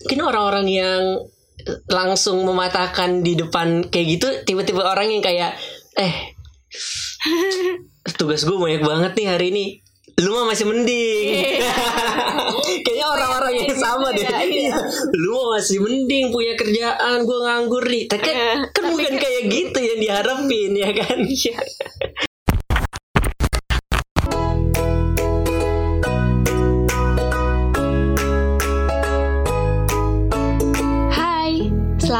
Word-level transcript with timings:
mungkin 0.00 0.20
orang-orang 0.24 0.66
yang 0.68 1.02
langsung 1.92 2.40
mematahkan 2.44 3.20
di 3.20 3.36
depan 3.36 3.92
kayak 3.92 4.06
gitu 4.16 4.28
tiba-tiba 4.48 4.88
orang 4.88 5.12
yang 5.12 5.20
kayak 5.20 5.60
eh 6.00 6.32
tugas 8.16 8.48
gue 8.48 8.56
banyak 8.56 8.80
banget 8.80 9.12
nih 9.16 9.28
hari 9.28 9.46
ini. 9.52 9.66
Lu 10.20 10.36
mah 10.36 10.52
masih 10.52 10.68
mending. 10.68 11.64
Kayaknya 12.84 13.06
orang-orang 13.08 13.54
yang 13.56 13.72
sama 13.72 14.12
deh. 14.12 14.20
Iya, 14.20 14.40
iya. 14.44 14.76
lu 15.16 15.32
mah 15.32 15.56
masih 15.56 15.80
mending 15.80 16.28
punya 16.28 16.52
kerjaan 16.60 17.24
gue 17.24 17.38
nganggur 17.40 17.84
nih. 17.88 18.04
Tapi 18.04 18.20
kan, 18.28 18.36
Iya, 18.36 18.52
kan 18.68 18.84
bukan 18.92 19.14
kayak 19.16 19.42
gitu 19.48 19.78
yang 19.80 19.98
diharapin 20.00 20.70
ya 20.76 20.90
kan 20.92 21.18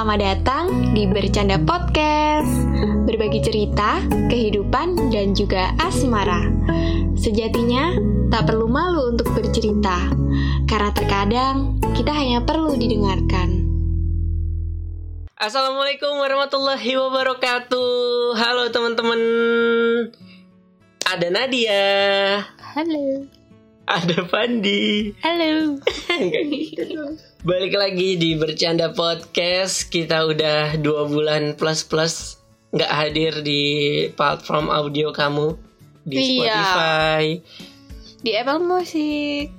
selamat 0.00 0.20
datang 0.32 0.96
di 0.96 1.04
Bercanda 1.04 1.60
Podcast. 1.60 2.48
Berbagi 3.04 3.45
cerita, 3.45 4.00
kehidupan, 4.32 5.12
dan 5.12 5.36
juga 5.36 5.76
asmara. 5.76 6.40
Sejatinya, 7.20 8.00
tak 8.32 8.48
perlu 8.48 8.64
malu 8.64 9.12
untuk 9.12 9.28
bercerita 9.36 10.09
Karena 10.64 10.88
terkadang, 10.96 11.84
kita 11.92 12.16
hanya 12.16 12.40
perlu 12.40 12.80
didengarkan. 12.80 13.68
Assalamualaikum 15.36 16.16
warahmatullahi 16.16 16.96
wabarakatuh. 16.96 17.92
Halo 18.40 18.73
teman-teman. 18.73 19.20
Ada 21.12 21.28
Nadia. 21.28 21.84
Halo 22.73 23.39
Ada 23.90 24.22
Pandi 24.22 25.10
Halo. 25.18 25.82
Gitu. 26.14 27.18
Balik 27.42 27.74
lagi 27.74 28.14
di 28.14 28.38
Bercanda 28.38 28.94
Podcast. 28.94 29.90
Kita 29.90 30.30
udah 30.30 30.78
dua 30.78 31.10
bulan 31.10 31.59
plus-plus 31.59 32.38
nggak 32.70 32.87
hadir 32.87 33.32
di 33.42 33.62
platform 34.15 34.70
audio 34.70 35.10
kamu. 35.10 35.59
Di 36.06 36.38
Iya. 36.38 36.54
Spotify. 36.54 37.24
Di 38.23 38.30
Apple 38.38 38.62
Music. 38.62 39.50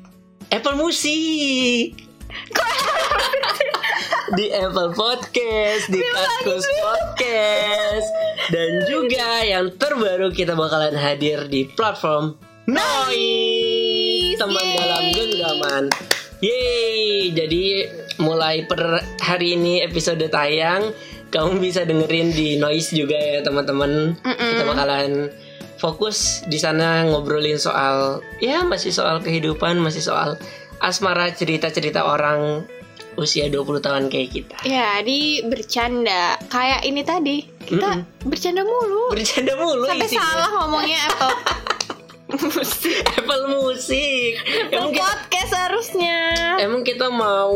Apple 0.47 0.77
Music. 0.79 1.91
Di 4.31 4.47
Apple 4.47 4.95
Podcast, 4.95 5.91
di 5.91 5.99
Kaskus 5.99 6.63
Podcast, 6.63 8.07
dan 8.47 8.87
juga 8.87 9.43
yang 9.43 9.75
terbaru 9.75 10.31
kita 10.31 10.55
bakalan 10.55 10.95
hadir 10.95 11.51
di 11.51 11.67
platform 11.67 12.39
Noise, 12.63 13.11
teman 14.41 14.65
Yeay. 14.65 14.77
dalam 14.77 15.03
genggaman. 15.13 15.83
Yeay, 16.41 17.29
jadi 17.37 17.63
mulai 18.17 18.65
per 18.65 18.81
hari 19.21 19.53
ini 19.53 19.85
episode 19.85 20.25
tayang, 20.25 20.89
kamu 21.29 21.61
bisa 21.61 21.85
dengerin 21.85 22.33
di 22.33 22.57
Noise 22.57 22.97
juga 22.97 23.13
ya 23.13 23.45
teman-teman. 23.45 24.17
Kita 24.25 24.65
bakalan 24.65 25.29
fokus 25.77 26.41
di 26.49 26.57
sana 26.57 27.05
ngobrolin 27.05 27.61
soal 27.61 28.25
ya 28.41 28.65
masih 28.65 28.89
soal 28.89 29.21
kehidupan, 29.21 29.77
masih 29.77 30.01
soal 30.01 30.41
asmara 30.81 31.29
cerita-cerita 31.29 32.01
orang 32.01 32.65
usia 33.21 33.45
20 33.45 33.85
tahun 33.85 34.03
kayak 34.09 34.29
kita. 34.33 34.57
Ya, 34.65 35.03
di 35.03 35.43
bercanda 35.43 36.39
Kayak 36.47 36.87
ini 36.87 37.03
tadi 37.03 37.43
Kita 37.59 37.99
bercanda 38.23 38.63
mulu 38.63 39.11
Bercanda 39.11 39.51
mulu 39.59 39.83
Sampai 39.83 40.07
isinya. 40.07 40.23
salah 40.31 40.49
ngomongnya 40.55 40.99
Apple 41.11 41.35
Apple 43.19 43.45
Music. 43.51 44.39
Emang 44.71 44.91
kita, 44.95 45.03
podcast 45.03 45.53
harusnya 45.53 46.17
emang 46.61 46.81
kita 46.85 47.07
mau 47.11 47.55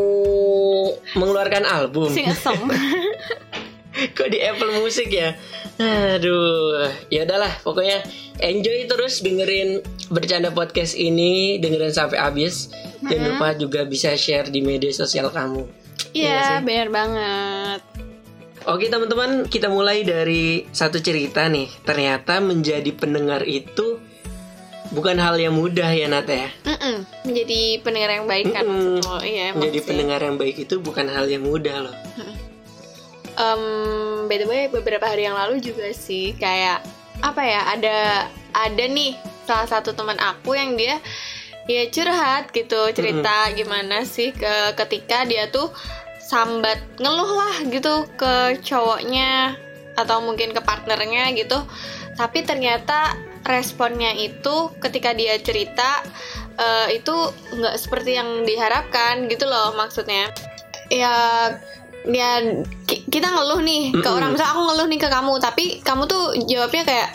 mengeluarkan 1.16 1.64
album. 1.64 2.12
sing 2.12 2.28
a 2.28 2.36
song 2.36 2.60
Kok 4.16 4.28
di 4.28 4.44
Apple 4.44 4.76
Music 4.84 5.08
ya? 5.08 5.40
Aduh, 5.80 6.92
ya 7.08 7.24
udahlah, 7.24 7.64
pokoknya 7.64 8.04
enjoy 8.44 8.92
terus 8.92 9.24
dengerin 9.24 9.80
bercanda 10.12 10.52
podcast 10.52 11.00
ini, 11.00 11.64
dengerin 11.64 11.96
sampai 11.96 12.20
habis. 12.20 12.68
Jangan 13.08 13.40
lupa 13.40 13.56
juga 13.56 13.88
bisa 13.88 14.12
share 14.20 14.52
di 14.52 14.60
media 14.60 14.92
sosial 14.92 15.32
kamu. 15.32 15.64
Iya 16.12 16.60
Iya 16.60 16.64
bener 16.64 16.88
banget 16.92 17.82
Oke 18.66 18.90
teman-teman, 18.90 19.46
kita 19.46 19.70
mulai 19.70 20.02
dari 20.02 20.66
satu 20.74 20.98
cerita 20.98 21.46
nih. 21.46 21.70
Ternyata 21.86 22.42
menjadi 22.42 22.90
pendengar 22.98 23.46
itu 23.46 24.02
bukan 24.94 25.18
hal 25.18 25.36
yang 25.40 25.56
mudah 25.56 25.90
ya 25.90 26.06
Nat 26.06 26.28
ya. 26.28 26.50
Mm-mm. 26.68 27.06
Menjadi 27.26 27.62
pendengar 27.82 28.10
yang 28.14 28.26
baik 28.28 28.46
kan 28.52 28.64
Mm-mm. 28.66 29.02
maksudmu. 29.02 29.16
Iya 29.24 29.42
emang 29.50 29.58
Menjadi 29.64 29.80
sih. 29.80 29.88
pendengar 29.88 30.20
yang 30.22 30.36
baik 30.38 30.56
itu 30.62 30.76
bukan 30.78 31.06
hal 31.10 31.26
yang 31.26 31.44
mudah 31.46 31.76
loh. 31.90 31.96
Em, 33.36 33.62
by 34.32 34.38
the 34.40 34.48
way 34.48 34.72
beberapa 34.72 35.04
hari 35.04 35.28
yang 35.28 35.36
lalu 35.36 35.60
juga 35.60 35.92
sih 35.92 36.32
Kayak 36.40 36.80
apa 37.20 37.42
ya 37.44 37.62
ada 37.68 37.98
ada 38.56 38.84
nih 38.88 39.16
salah 39.44 39.68
satu 39.68 39.92
teman 39.92 40.16
aku 40.20 40.56
yang 40.56 40.80
dia 40.80 41.00
ya 41.68 41.84
curhat 41.90 42.54
gitu 42.54 42.78
cerita 42.94 43.50
gimana 43.52 44.06
sih 44.06 44.32
ke 44.32 44.78
ketika 44.78 45.26
dia 45.26 45.50
tuh 45.50 45.74
sambat 46.22 46.78
ngeluh 47.02 47.32
lah 47.36 47.56
gitu 47.68 48.06
ke 48.16 48.62
cowoknya 48.62 49.58
atau 49.96 50.22
mungkin 50.22 50.52
ke 50.52 50.62
partnernya 50.62 51.32
gitu 51.36 51.60
tapi 52.16 52.44
ternyata 52.44 53.16
responnya 53.46 54.12
itu 54.14 54.74
ketika 54.82 55.14
dia 55.14 55.38
cerita 55.38 56.02
eh, 56.58 56.98
itu 56.98 57.14
nggak 57.54 57.76
seperti 57.78 58.18
yang 58.18 58.44
diharapkan 58.44 59.30
gitu 59.30 59.46
loh 59.46 59.74
maksudnya. 59.78 60.34
Ya 60.90 61.14
ya 62.06 62.38
ki- 62.86 63.06
kita 63.10 63.34
ngeluh 63.34 63.62
nih 63.62 63.90
ke 63.94 64.02
Mm-mm. 64.02 64.18
orang. 64.18 64.30
Misal 64.34 64.50
aku 64.54 64.62
ngeluh 64.70 64.88
nih 64.90 65.00
ke 65.02 65.10
kamu 65.10 65.34
tapi 65.42 65.66
kamu 65.82 66.06
tuh 66.06 66.24
jawabnya 66.46 66.84
kayak 66.86 67.10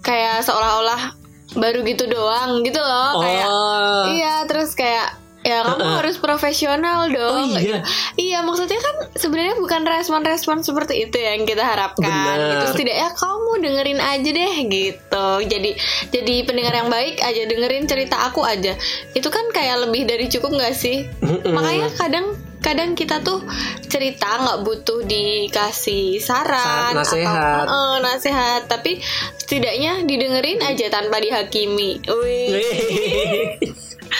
kayak 0.00 0.36
seolah-olah 0.44 1.12
baru 1.52 1.84
gitu 1.84 2.08
doang 2.08 2.64
gitu 2.64 2.80
loh. 2.80 3.20
Kayak 3.20 3.48
oh, 3.48 4.02
Iya, 4.08 4.34
terus 4.48 4.72
kayak 4.72 5.20
ya 5.42 5.62
kamu 5.62 5.78
Uh-uh. 5.78 5.96
harus 5.98 6.16
profesional 6.16 7.06
dong. 7.06 7.50
Oh, 7.50 7.58
iya? 7.58 7.82
Iya, 8.14 8.38
maksudnya 8.40 8.78
kan 8.78 8.94
sebenarnya 9.12 9.54
bukan 9.56 9.82
respon-respon 9.82 10.62
seperti 10.62 11.02
itu 11.02 11.16
yang 11.16 11.42
kita 11.42 11.62
harapkan. 11.62 12.06
Benar. 12.06 12.38
Gitu. 12.38 12.64
Setidaknya 12.72 13.10
kamu 13.12 13.50
dengerin 13.58 14.00
aja 14.00 14.30
deh 14.30 14.54
gitu. 14.64 15.28
Jadi 15.44 15.70
jadi 16.08 16.34
pendengar 16.42 16.74
yang 16.74 16.88
baik 16.88 17.18
aja 17.18 17.42
dengerin 17.44 17.84
cerita 17.84 18.22
aku 18.24 18.40
aja. 18.40 18.78
Itu 19.10 19.28
kan 19.28 19.50
kayak 19.50 19.82
lebih 19.82 20.02
dari 20.04 20.26
cukup 20.26 20.50
nggak 20.52 20.72
sih? 20.72 21.10
Mm-mm. 21.18 21.50
Makanya 21.50 21.90
kadang 21.92 22.26
kadang 22.62 22.94
kita 22.94 23.18
tuh 23.18 23.42
cerita 23.84 24.38
nggak 24.38 24.62
butuh 24.62 25.02
dikasih 25.02 26.22
saran 26.22 26.94
Sa- 26.94 26.94
nasehat. 26.94 27.66
atau 27.66 27.74
Eh, 27.74 27.96
nasehat 28.00 28.62
tapi 28.66 29.02
setidaknya 29.34 30.06
didengerin 30.06 30.62
aja 30.62 30.86
tanpa 30.88 31.18
dihakimi. 31.18 31.98
Wih. 32.06 32.62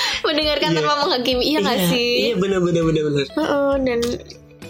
mendengarkan 0.27 0.69
Iya. 0.69 0.77
tanpa 0.79 0.95
menghakimi 1.01 1.43
iya 1.45 1.59
nggak 1.61 1.79
Iya, 1.79 1.89
sih 1.89 2.13
Iya 2.25 2.35
bener 2.37 2.61
bener 2.61 2.83
bener 2.83 3.03
bener. 3.05 3.25
Heeh, 3.29 3.73
dan 3.83 4.01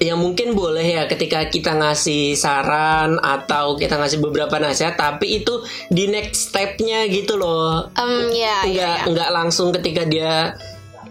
yang 0.00 0.18
mungkin 0.18 0.52
boleh 0.52 0.82
ya 0.82 1.06
ketika 1.06 1.46
kita 1.46 1.72
ngasih 1.72 2.34
saran 2.34 3.16
atau 3.16 3.76
kita 3.76 3.94
ngasih 3.94 4.18
beberapa 4.18 4.58
nasihat 4.58 4.94
tapi 4.94 5.38
itu 5.38 5.62
di 5.88 6.06
next 6.06 6.50
stepnya 6.50 7.06
gitu 7.06 7.36
loh 7.36 7.86
em 7.94 8.26
ya 8.28 8.66
ya, 8.66 8.66
nggak 8.66 8.96
ya. 8.98 9.06
nggak 9.06 9.30
langsung 9.30 9.70
ketika 9.70 10.02
dia 10.02 10.58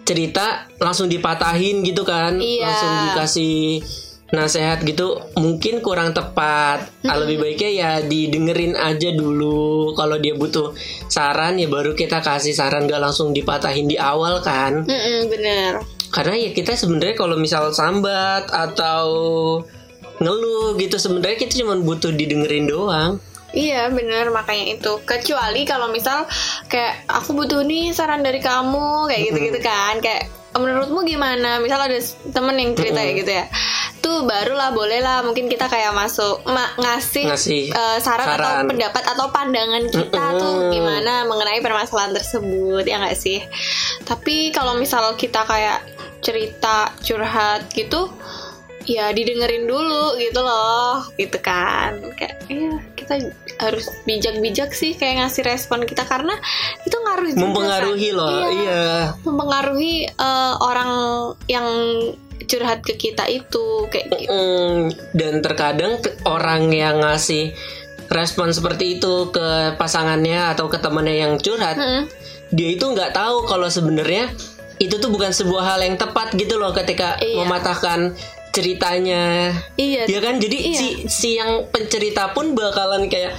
cerita 0.02 0.68
langsung 0.76 1.08
dipatahin 1.08 1.82
gitu 1.82 2.04
kan 2.04 2.36
Iya. 2.36 2.68
langsung 2.68 2.92
dikasih 3.08 3.80
nasihat 4.32 4.80
gitu 4.88 5.20
mungkin 5.36 5.84
kurang 5.84 6.16
tepat. 6.16 6.88
Ah, 7.04 7.20
lebih 7.20 7.44
baiknya 7.44 7.72
ya 7.72 7.92
didengerin 8.02 8.80
aja 8.80 9.12
dulu. 9.12 9.92
Kalau 9.94 10.18
dia 10.18 10.34
butuh 10.34 10.72
saran 11.12 11.60
ya 11.60 11.68
baru 11.68 11.94
kita 11.94 12.24
kasih 12.24 12.56
saran 12.56 12.88
gak 12.88 13.04
langsung 13.04 13.36
dipatahin 13.36 13.92
di 13.92 14.00
awal 14.00 14.40
kan. 14.40 14.88
Mm-mm, 14.88 15.28
bener. 15.28 15.84
Karena 16.12 16.36
ya 16.40 16.50
kita 16.56 16.76
sebenarnya 16.76 17.16
kalau 17.16 17.36
misal 17.36 17.72
sambat 17.76 18.48
atau 18.52 19.06
ngeluh 20.24 20.80
gitu 20.80 20.96
sebenarnya 20.96 21.38
kita 21.40 21.60
cuma 21.64 21.76
butuh 21.80 22.16
didengerin 22.16 22.72
doang. 22.72 23.20
Iya 23.52 23.92
bener 23.92 24.32
makanya 24.32 24.80
itu. 24.80 24.96
Kecuali 25.04 25.68
kalau 25.68 25.92
misal 25.92 26.24
kayak 26.72 27.04
aku 27.12 27.36
butuh 27.36 27.68
nih 27.68 27.92
saran 27.92 28.24
dari 28.24 28.40
kamu 28.40 29.12
kayak 29.12 29.22
gitu 29.28 29.40
gitu 29.52 29.60
kan. 29.60 30.00
Kayak 30.00 30.32
menurutmu 30.56 31.04
gimana? 31.04 31.60
Misal 31.60 31.84
ada 31.84 32.00
temen 32.32 32.56
yang 32.56 32.72
cerita 32.80 33.04
kayak 33.04 33.16
gitu 33.28 33.32
ya 33.36 33.46
tuh 34.02 34.26
barulah 34.26 34.70
boleh 34.70 34.98
lah 34.98 35.22
mungkin 35.22 35.46
kita 35.46 35.66
kayak 35.66 35.94
masuk 35.94 36.42
ma- 36.44 36.74
ngasih, 36.76 37.30
Ngasih 37.30 37.64
eh, 37.70 37.98
saran, 37.98 38.26
atau 38.28 38.42
saran. 38.42 38.66
pendapat 38.66 39.04
atau 39.06 39.26
pandangan 39.30 39.84
kita 39.88 40.24
tuh 40.36 40.56
Mm-mm. 40.60 40.72
gimana 40.72 41.14
mengenai 41.24 41.60
permasalahan 41.60 42.12
tersebut 42.12 42.82
ya 42.84 42.98
nggak 42.98 43.14
sih 43.14 43.40
tapi 44.04 44.50
kalau 44.50 44.76
misal 44.76 45.14
kita 45.14 45.46
kayak 45.46 45.86
cerita 46.20 46.90
curhat 47.00 47.70
gitu 47.72 48.10
ya 48.84 49.10
didengerin 49.10 49.64
dulu 49.64 50.18
gitu 50.18 50.42
loh 50.42 51.06
gitu 51.14 51.38
kan 51.38 51.94
kayak 52.12 52.42
iya 52.48 52.74
kita 52.92 53.22
harus 53.58 53.86
bijak-bijak 54.04 54.70
sih 54.72 54.94
kayak 54.94 55.22
ngasih 55.22 55.46
respon 55.46 55.86
kita 55.86 56.02
karena 56.04 56.34
itu 56.82 56.98
ngaruh 56.98 57.30
juga 57.30 57.42
mempengaruhi 57.44 58.10
San. 58.10 58.18
loh 58.18 58.30
iya, 58.32 58.48
iya 58.52 58.86
mempengaruhi 59.22 59.96
eh, 60.10 60.54
orang 60.58 60.92
yang 61.46 61.68
curhat 62.52 62.84
ke 62.84 63.00
kita 63.00 63.24
itu 63.26 63.88
kayak 63.88 64.12
gitu. 64.12 64.28
Mm, 64.28 64.76
dan 65.16 65.40
terkadang 65.40 65.94
orang 66.28 66.68
yang 66.68 67.00
ngasih 67.00 67.56
respon 68.12 68.52
seperti 68.52 69.00
itu 69.00 69.32
ke 69.32 69.80
pasangannya 69.80 70.52
atau 70.52 70.68
ke 70.68 70.76
temannya 70.76 71.16
yang 71.16 71.34
curhat, 71.40 71.80
Mm-mm. 71.80 72.12
dia 72.52 72.76
itu 72.76 72.84
nggak 72.84 73.16
tahu 73.16 73.48
kalau 73.48 73.72
sebenarnya 73.72 74.28
itu 74.78 75.00
tuh 75.00 75.08
bukan 75.08 75.32
sebuah 75.32 75.64
hal 75.64 75.80
yang 75.80 75.96
tepat 75.96 76.36
gitu 76.36 76.60
loh 76.60 76.76
ketika 76.76 77.16
Iya. 77.18 77.40
mematahkan 77.40 78.12
ceritanya. 78.52 79.56
Iya. 79.80 80.12
Ya 80.12 80.20
kan, 80.20 80.44
jadi 80.44 80.58
Iya. 80.60 80.76
si 80.76 80.88
si 81.08 81.30
yang 81.40 81.72
pencerita 81.72 82.36
pun 82.36 82.52
bakalan 82.52 83.08
kayak 83.08 83.32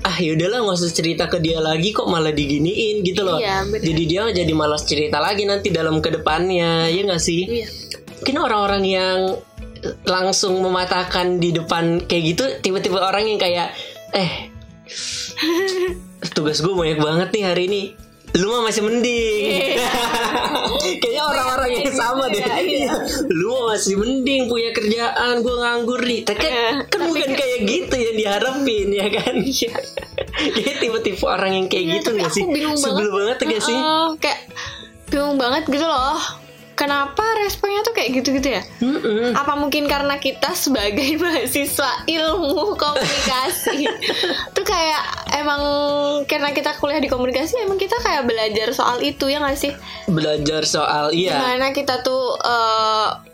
ah 0.00 0.16
yaudahlah 0.16 0.64
nggak 0.64 0.76
usah 0.80 0.92
cerita 0.92 1.28
ke 1.28 1.40
dia 1.40 1.60
lagi 1.60 1.92
kok 1.92 2.08
malah 2.08 2.32
diginiin 2.32 3.04
gitu 3.04 3.20
loh. 3.20 3.36
Iya, 3.36 3.64
bener. 3.68 3.84
jadi 3.84 4.02
dia 4.04 4.22
jadi 4.44 4.52
malas 4.52 4.84
cerita 4.84 5.20
lagi 5.20 5.44
nanti 5.44 5.68
dalam 5.68 6.00
ke 6.00 6.08
depannya, 6.10 6.88
ya 6.88 7.00
nggak 7.04 7.20
sih? 7.20 7.44
Iya. 7.48 7.68
Mungkin 8.20 8.36
orang-orang 8.38 8.84
yang 8.84 9.18
langsung 10.04 10.60
mematahkan 10.60 11.40
di 11.40 11.56
depan 11.56 12.04
kayak 12.04 12.22
gitu 12.28 12.44
tiba-tiba 12.60 13.00
orang 13.00 13.24
yang 13.24 13.40
kayak 13.40 13.72
eh 14.12 14.52
tugas 16.30 16.60
gue 16.60 16.70
banyak 16.70 17.00
banget 17.00 17.28
nih 17.32 17.44
hari 17.44 17.62
ini. 17.64 17.82
Lu 18.30 18.46
mah 18.46 18.62
masih 18.62 18.86
mending. 18.86 19.74
Kayaknya 21.02 21.22
orang-orang 21.24 21.70
yang 21.74 21.90
sama 21.90 22.30
deh. 22.30 22.38
Iya, 22.38 22.56
iya. 22.62 22.92
lu 23.26 23.50
mah 23.50 23.74
masih 23.74 23.98
mending 23.98 24.46
punya 24.46 24.70
kerjaan 24.70 25.42
gue 25.42 25.50
nganggur 25.56 26.00
nih. 26.04 26.22
Tapi 26.22 26.38
kan, 26.38 26.52
Iya, 26.52 26.68
kan 26.86 27.00
bukan 27.10 27.30
kayak 27.34 27.58
gitu 27.64 27.94
yang 27.96 28.14
diharapin 28.14 28.88
ya 28.92 29.06
kan? 29.10 29.34
Kayak 30.54 30.76
tipe-tipe 30.78 31.24
orang 31.26 31.52
yang 31.52 31.66
kayak 31.66 31.84
Iya, 31.84 31.92
gitu 31.98 32.08
tapi 32.12 32.20
gak 32.20 32.30
aku 32.30 32.36
sih? 32.38 32.44
bingung 32.46 32.78
sebel 32.78 33.08
banget. 33.10 33.36
gak 33.42 33.62
sih? 33.66 33.74
Heeh, 33.74 34.06
kayak 34.22 34.40
bingung 35.10 35.36
banget 35.36 35.62
gitu 35.66 35.86
loh. 35.90 36.20
Kenapa 36.80 37.20
responnya 37.38 37.84
tuh 37.84 37.92
kayak 37.92 38.08
gitu-gitu 38.14 38.48
ya? 38.50 38.64
Mm-mm. 38.80 39.36
Apa 39.36 39.52
mungkin 39.52 39.84
karena 39.84 40.16
kita 40.16 40.56
sebagai 40.56 41.12
mahasiswa 41.20 42.08
ilmu 42.08 42.72
komunikasi 42.74 43.84
tuh 44.56 44.64
kayak 44.64 45.02
emang 45.36 45.60
karena 46.24 46.50
kita 46.50 46.72
kuliah 46.74 46.96
di 46.96 47.06
komunikasi 47.06 47.60
emang 47.60 47.76
kita 47.76 48.00
kayak 48.00 48.24
belajar 48.24 48.72
soal 48.72 48.96
itu 48.98 49.28
ya 49.28 49.38
nggak 49.38 49.60
sih? 49.60 49.76
belajar 50.06 50.64
soal 50.64 51.12
iya 51.12 51.36
Gimana 51.36 51.70
kita 51.70 52.00
tuh 52.00 52.40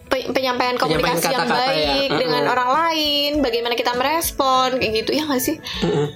pe- 0.07 0.27
penyampaian 0.29 0.75
komunikasi 0.75 1.29
yang 1.29 1.47
kata-kata 1.47 1.55
ya. 1.55 1.67
baik 1.69 2.11
dengan 2.17 2.43
Mm-mm. 2.43 2.53
orang 2.53 2.71
lain, 2.73 3.31
bagaimana 3.41 3.75
kita 3.75 3.95
merespon 3.95 4.77
kayak 4.77 4.93
gitu 5.01 5.11
ya 5.13 5.23
nggak 5.23 5.39
sih? 5.41 5.57
Mm-mm. 5.83 6.09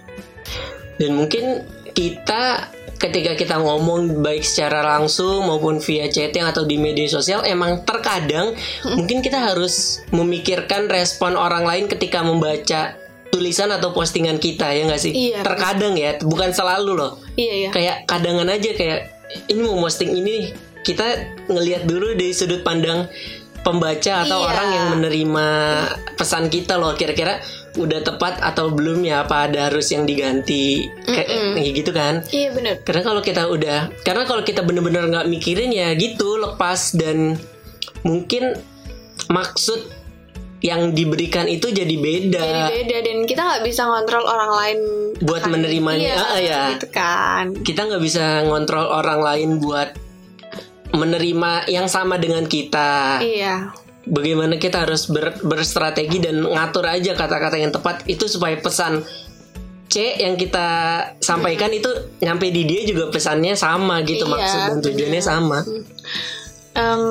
Dan 0.97 1.11
mungkin 1.15 1.44
kita 1.91 2.71
ketika 3.00 3.32
kita 3.32 3.56
ngomong 3.56 4.20
baik 4.20 4.44
secara 4.44 4.85
langsung 4.85 5.49
maupun 5.49 5.81
via 5.81 6.12
chatting 6.12 6.44
atau 6.44 6.69
di 6.69 6.76
media 6.76 7.08
sosial 7.08 7.41
emang 7.49 7.81
terkadang 7.88 8.52
mungkin 8.85 9.25
kita 9.25 9.41
harus 9.41 10.05
memikirkan 10.12 10.87
respon 10.93 11.32
orang 11.32 11.64
lain 11.64 11.88
ketika 11.88 12.20
membaca 12.20 12.94
tulisan 13.32 13.73
atau 13.73 13.94
postingan 13.97 14.37
kita 14.37 14.69
ya 14.75 14.85
nggak 14.91 15.00
sih? 15.00 15.12
Iya. 15.14 15.47
Terkadang 15.47 15.94
ya, 15.94 16.19
bukan 16.20 16.50
selalu 16.50 16.99
loh. 16.99 17.12
Iya 17.38 17.55
ya. 17.56 17.70
Kayak 17.70 17.97
kadangan 18.11 18.50
aja 18.50 18.70
kayak 18.75 19.00
ini 19.46 19.61
mau 19.62 19.79
posting 19.81 20.11
ini 20.19 20.50
kita 20.82 21.06
ngelihat 21.46 21.87
dulu 21.87 22.19
dari 22.19 22.35
sudut 22.35 22.67
pandang 22.67 23.06
pembaca 23.62 24.25
atau 24.26 24.41
Iya. 24.43 24.49
orang 24.50 24.69
yang 24.75 24.87
menerima 24.99 25.46
pesan 26.19 26.49
kita 26.50 26.81
loh 26.81 26.96
kira-kira 26.96 27.38
udah 27.78 28.00
tepat 28.02 28.43
atau 28.43 28.75
belum 28.75 29.06
ya 29.06 29.22
apa 29.22 29.46
ada 29.46 29.70
harus 29.70 29.90
yang 29.94 30.08
diganti? 30.08 30.90
Kayak 31.06 31.28
kayak 31.55 31.72
gitu 31.76 31.90
kan? 31.94 32.14
Iya 32.31 32.49
bener. 32.55 32.75
karena 32.82 33.02
kalau 33.06 33.22
kita 33.22 33.43
udah 33.46 33.78
karena 34.02 34.22
kalau 34.26 34.43
kita 34.43 34.67
bener-bener 34.67 35.06
nggak 35.06 35.28
mikirin 35.31 35.70
ya 35.70 35.94
gitu 35.94 36.40
lepas 36.40 36.96
dan 36.99 37.38
mungkin 38.02 38.56
maksud 39.31 40.00
yang 40.61 40.93
diberikan 40.93 41.49
itu 41.49 41.72
jadi 41.72 41.94
beda. 41.96 42.43
Jadi 42.44 42.62
beda 42.84 42.96
dan 43.00 43.19
kita 43.25 43.40
nggak 43.49 43.62
bisa 43.64 43.82
ngontrol 43.88 44.25
orang 44.28 44.52
lain 44.52 44.78
Buat 45.20 45.43
menerimanya, 45.49 46.17
iya, 46.17 46.17
ah, 46.20 46.40
ya. 46.40 46.62
gitu 46.76 46.88
kan. 46.93 47.44
Kita 47.64 47.88
nggak 47.88 48.02
bisa 48.05 48.44
ngontrol 48.44 48.88
orang 48.88 49.20
lain 49.25 49.50
buat 49.61 49.96
menerima 50.93 51.70
yang 51.70 51.88
sama 51.88 52.20
dengan 52.20 52.44
kita. 52.44 53.20
Iya 53.25 53.72
bagaimana 54.10 54.58
kita 54.58 54.84
harus 54.84 55.06
ber- 55.06 55.38
berstrategi 55.40 56.18
dan 56.18 56.42
ngatur 56.42 56.84
aja 56.84 57.14
kata-kata 57.14 57.56
yang 57.56 57.70
tepat 57.70 58.02
itu 58.04 58.26
supaya 58.26 58.58
pesan 58.58 59.06
C 59.90 60.22
yang 60.22 60.38
kita 60.38 60.66
sampaikan 61.18 61.70
itu 61.74 61.90
nyampe 62.22 62.46
di 62.50 62.62
dia 62.62 62.86
juga 62.86 63.10
pesannya 63.10 63.58
sama 63.58 64.02
gitu 64.06 64.22
Iya, 64.22 64.30
maksud 64.30 64.60
dan 64.70 64.78
tujuannya 64.86 65.22
sama. 65.22 65.58
Em, 66.78 67.02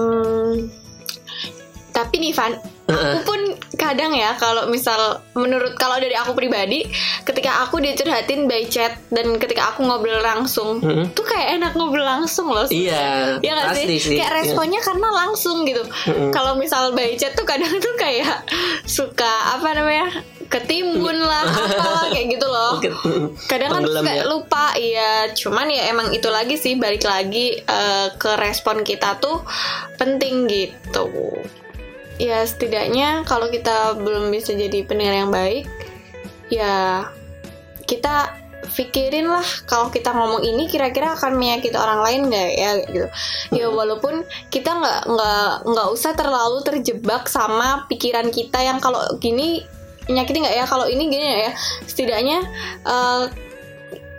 tapi 1.91 2.15
nih 2.23 2.31
Van 2.31 2.55
aku 2.89 3.19
pun 3.23 3.39
kadang 3.75 4.11
ya 4.11 4.33
kalau 4.35 4.67
misal 4.67 4.97
menurut 5.31 5.73
kalau 5.75 5.95
dari 5.95 6.11
aku 6.11 6.33
pribadi 6.33 6.83
ketika 7.23 7.63
aku 7.63 7.77
dicurhatin 7.77 8.45
by 8.45 8.65
chat 8.65 8.97
dan 9.09 9.37
ketika 9.37 9.71
aku 9.71 9.85
ngobrol 9.85 10.19
langsung 10.19 10.81
Mm-mm. 10.81 11.13
tuh 11.13 11.23
kayak 11.23 11.57
enak 11.57 11.71
ngobrol 11.73 12.03
langsung 12.03 12.49
loh 12.49 12.65
iya 12.67 13.37
Ya 13.39 13.55
gak 13.55 13.71
pasti 13.71 13.87
sih? 13.87 13.99
sih 14.01 14.17
Kayak 14.17 14.33
responnya 14.41 14.81
karena 14.81 15.07
langsung 15.07 15.63
gitu. 15.63 15.85
Mm-mm. 15.85 16.31
Kalau 16.31 16.57
misal 16.57 16.91
by 16.91 17.15
chat 17.15 17.33
tuh 17.33 17.45
kadang 17.45 17.71
tuh 17.77 17.93
kayak 17.95 18.43
suka 18.83 19.55
apa 19.55 19.69
namanya? 19.71 20.09
ketimbun 20.49 21.13
lah 21.13 21.45
apa 21.45 22.09
kayak 22.13 22.33
gitu 22.33 22.47
loh. 22.49 22.81
Kadang 23.45 23.69
kan 23.69 23.83
suka 23.85 24.11
ya. 24.11 24.25
lupa 24.25 24.65
iya, 24.73 25.29
cuman 25.29 25.69
ya 25.69 25.93
emang 25.93 26.09
itu 26.09 26.25
lagi 26.25 26.57
sih 26.57 26.73
balik 26.73 27.05
lagi 27.05 27.53
eh, 27.53 28.07
ke 28.17 28.33
respon 28.33 28.81
kita 28.81 29.21
tuh 29.21 29.45
penting 29.95 30.49
gitu. 30.49 31.05
Ya 32.19 32.43
setidaknya 32.43 33.23
kalau 33.23 33.47
kita 33.47 33.95
belum 33.95 34.27
bisa 34.27 34.51
jadi 34.51 34.83
pendengar 34.83 35.15
yang 35.15 35.31
baik, 35.31 35.71
ya 36.51 37.07
kita 37.87 38.35
pikirin 38.75 39.25
lah 39.25 39.47
kalau 39.65 39.87
kita 39.89 40.11
ngomong 40.11 40.43
ini 40.45 40.67
kira-kira 40.67 41.15
akan 41.15 41.39
menyakiti 41.39 41.79
orang 41.79 42.03
lain 42.03 42.27
nggak 42.27 42.49
ya 42.59 42.71
gitu. 42.85 43.07
Ya 43.55 43.65
walaupun 43.71 44.27
kita 44.51 44.77
nggak 44.77 45.01
nggak 45.09 45.51
nggak 45.63 45.87
usah 45.95 46.11
terlalu 46.13 46.59
terjebak 46.67 47.25
sama 47.31 47.87
pikiran 47.87 48.29
kita 48.29 48.61
yang 48.61 48.83
kalau 48.83 48.99
gini 49.17 49.63
menyakiti 50.11 50.43
nggak 50.43 50.57
ya 50.59 50.65
kalau 50.67 50.85
ini 50.91 51.07
gini 51.07 51.49
ya. 51.49 51.51
Setidaknya 51.87 52.39
eh, 52.83 53.23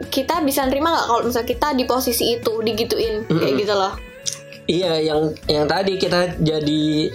kita 0.09 0.41
bisa 0.41 0.65
nerima 0.65 0.89
nggak 0.89 1.07
kalau 1.07 1.21
misalnya 1.29 1.49
kita 1.53 1.69
di 1.77 1.85
posisi 1.85 2.25
itu 2.33 2.65
digituin 2.65 3.29
kayak 3.29 3.45
Mm-mm. 3.45 3.61
gitu 3.61 3.75
loh. 3.77 3.93
Iya, 4.71 5.03
yang 5.03 5.35
yang 5.51 5.67
tadi 5.67 5.99
kita 5.99 6.41
jadi 6.41 7.11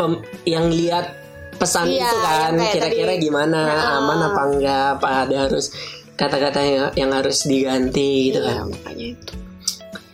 pem- 0.00 0.24
yang 0.44 0.66
lihat 0.66 1.12
pesan 1.54 1.84
Iya, 1.86 2.08
itu 2.08 2.16
kan 2.16 2.52
kira-kira 2.72 3.12
tadi. 3.12 3.22
gimana, 3.22 3.60
Nah. 3.60 4.00
aman 4.00 4.18
apa 4.24 4.42
enggak, 4.48 4.86
apa 4.96 5.08
ada 5.22 5.36
harus 5.44 5.68
kata-kata 6.14 6.60
yang, 6.60 6.88
yang 6.96 7.10
harus 7.12 7.44
diganti 7.44 8.28
gitu 8.28 8.40
Iya, 8.40 8.64
kan. 8.64 8.72
makanya 8.72 9.06
itu 9.12 9.34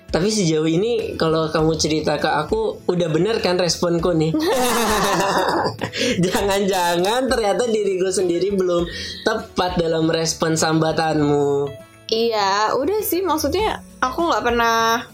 Tapi 0.07 0.29
sejauh 0.29 0.65
ini 0.65 0.93
kalau 1.15 1.47
kamu 1.47 1.77
cerita 1.77 2.17
ke 2.17 2.25
aku 2.25 2.81
udah 2.85 3.07
bener 3.07 3.37
kan 3.39 3.55
responku 3.55 4.11
nih. 4.11 4.33
Jangan-jangan 6.25 7.27
ternyata 7.27 7.67
diriku 7.67 8.09
sendiri 8.09 8.49
belum 8.51 8.87
tepat 9.23 9.77
dalam 9.77 10.07
respon 10.07 10.55
sambatanmu. 10.55 11.69
Iya, 12.07 12.73
udah 12.73 13.03
sih 13.03 13.21
maksudnya 13.21 13.83
aku 13.99 14.25
nggak 14.25 14.41
pernah 14.43 15.05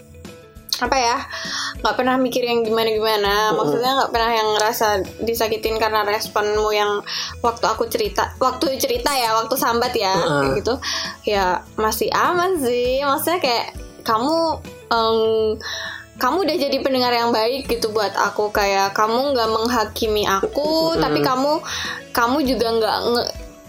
apa 0.79 0.97
ya 0.97 1.17
nggak 1.83 1.97
pernah 1.99 2.15
mikir 2.15 2.47
yang 2.47 2.63
gimana 2.63 2.95
gimana 2.95 3.35
maksudnya 3.59 3.91
nggak 3.99 4.13
pernah 4.15 4.31
yang 4.31 4.49
ngerasa 4.55 4.87
disakitin 5.27 5.83
karena 5.83 6.07
responmu 6.07 6.71
yang 6.71 7.03
waktu 7.43 7.67
aku 7.67 7.91
cerita 7.91 8.31
waktu 8.39 8.79
cerita 8.79 9.11
ya 9.11 9.35
waktu 9.35 9.59
sambat 9.59 9.91
ya 9.99 10.15
Heeh. 10.15 10.31
kayak 10.31 10.53
gitu. 10.63 10.75
Ya 11.27 11.67
masih 11.75 12.09
aman 12.15 12.63
sih. 12.63 13.03
Maksudnya 13.03 13.43
kayak 13.43 13.67
kamu 14.07 14.63
em, 14.95 15.19
kamu 16.23 16.37
udah 16.47 16.57
jadi 16.57 16.77
pendengar 16.79 17.11
yang 17.11 17.35
baik 17.35 17.67
gitu 17.67 17.91
buat 17.91 18.15
aku. 18.15 18.55
Kayak 18.55 18.95
kamu 18.95 19.35
nggak 19.35 19.51
menghakimi 19.51 20.25
aku 20.25 20.95
tapi 21.03 21.19
kamu 21.19 21.59
kamu 22.15 22.39
juga 22.47 22.67
nggak 22.79 22.99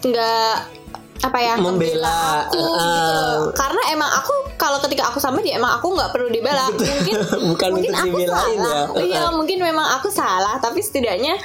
nggak 0.03 0.83
apa 1.24 1.38
ya 1.39 1.56
Membela, 1.56 2.46
aku 2.46 2.60
gitu 2.60 2.68
eh. 2.75 3.24
loh. 3.39 3.56
karena 3.56 3.82
emang 3.89 4.12
aku 4.13 4.34
kalau 4.53 4.75
ketika 4.80 5.08
aku 5.08 5.18
sama 5.18 5.39
dia 5.39 5.56
emang 5.56 5.72
aku 5.74 5.92
nggak 5.92 6.12
perlu 6.12 6.27
dibela 6.27 6.68
mungkin 6.70 7.15
Bukan 7.51 7.70
mungkin 7.74 7.92
aku 7.94 8.08
dibelain 8.13 8.60
salah 8.60 8.88
ya. 8.92 9.01
iya 9.01 9.24
mungkin 9.30 9.58
memang 9.58 9.88
aku 9.94 10.08
salah 10.08 10.56
tapi 10.58 10.80
setidaknya 10.80 11.36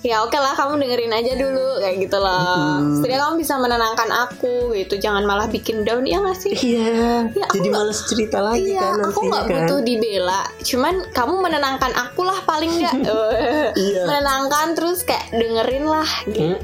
ya 0.00 0.20
oke 0.20 0.34
lah 0.34 0.52
kamu 0.52 0.78
dengerin 0.78 1.12
aja 1.12 1.32
dulu 1.34 1.78
kayak 1.78 1.96
gitu 2.00 2.18
loh 2.18 2.82
setidaknya 2.94 3.20
kamu 3.20 3.34
bisa 3.36 3.54
menenangkan 3.56 4.10
aku 4.10 4.52
gitu 4.74 4.94
jangan 4.96 5.22
malah 5.22 5.46
bikin 5.46 5.82
down 5.82 6.02
ya 6.02 6.18
nggak 6.18 6.34
sih 6.36 6.54
Iya, 6.58 7.30
Ya, 7.30 7.46
jadi 7.48 7.68
males 7.68 8.02
cerita 8.04 8.40
lagi 8.40 8.66
Iya, 8.68 8.82
kan 8.82 9.06
aku 9.06 9.20
nggak 9.22 9.44
kan. 9.44 9.52
butuh 9.54 9.78
dibela. 9.80 10.42
Cuman 10.60 10.94
kamu 11.08 11.34
menenangkan 11.38 11.92
aku 11.94 12.20
lah 12.22 12.38
paling 12.42 12.72
nggak. 12.74 12.94
Eh, 13.08 13.68
Iya. 13.74 14.02
Menenangkan 14.04 14.74
terus 14.74 15.02
kayak 15.02 15.30
dengerin 15.30 15.84
lah 15.84 16.08
gitu. 16.26 16.56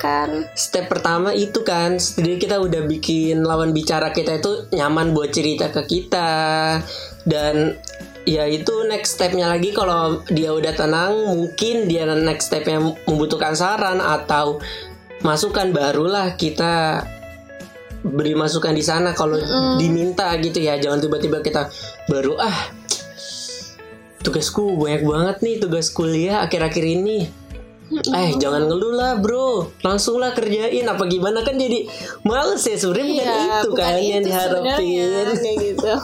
Kan. 0.00 0.48
Step 0.56 0.88
pertama 0.88 1.36
itu 1.36 1.60
kan, 1.60 2.00
jadi 2.00 2.40
kita 2.40 2.56
udah 2.56 2.88
bikin 2.88 3.44
lawan 3.44 3.76
bicara 3.76 4.08
kita 4.16 4.40
itu 4.40 4.72
nyaman 4.72 5.12
buat 5.12 5.28
cerita 5.28 5.68
ke 5.68 5.84
kita. 5.84 6.32
Dan 7.28 7.76
ya 8.24 8.48
itu 8.48 8.88
next 8.88 9.20
stepnya 9.20 9.52
lagi 9.52 9.76
kalau 9.76 10.24
dia 10.32 10.56
udah 10.56 10.72
tenang 10.72 11.12
mungkin 11.36 11.84
dia 11.84 12.08
next 12.08 12.48
stepnya 12.48 12.80
membutuhkan 13.04 13.52
saran 13.52 14.00
atau 14.00 14.56
masukan 15.20 15.68
barulah 15.76 16.32
kita 16.40 17.04
beri 18.00 18.32
masukan 18.32 18.72
di 18.72 18.80
sana 18.80 19.12
kalau 19.12 19.36
diminta 19.76 20.32
gitu 20.40 20.64
ya. 20.64 20.80
Jangan 20.80 21.04
tiba-tiba 21.04 21.44
kita 21.44 21.68
baru 22.08 22.40
ah 22.40 22.72
tugasku 24.20 24.76
banyak 24.76 25.04
banget 25.04 25.36
nih 25.40 25.56
tugas 25.60 25.88
kuliah 25.92 26.44
akhir-akhir 26.44 26.84
ini 26.84 27.28
Eh 27.90 28.30
jangan 28.36 28.62
ngeluh 28.64 28.92
lah 28.92 29.12
bro. 29.16 29.66
Langsung 29.80 30.16
lah 30.16 30.30
kerjain. 30.30 30.84
Apa 30.84 31.04
gimana? 31.04 31.40
Kan 31.40 31.54
jadi 31.54 31.90
Males 32.22 32.62
ya 32.62 32.74
sebenarnya 32.74 33.04
bukan 33.04 33.18
Iya, 33.20 33.34
itu 33.34 33.68
bukan 33.68 33.82
kan 33.82 33.94
itu 33.96 34.06
Yang 34.06 34.24
diharapin. 34.24 35.26
kayak 35.36 35.58
gitu. 35.60 35.92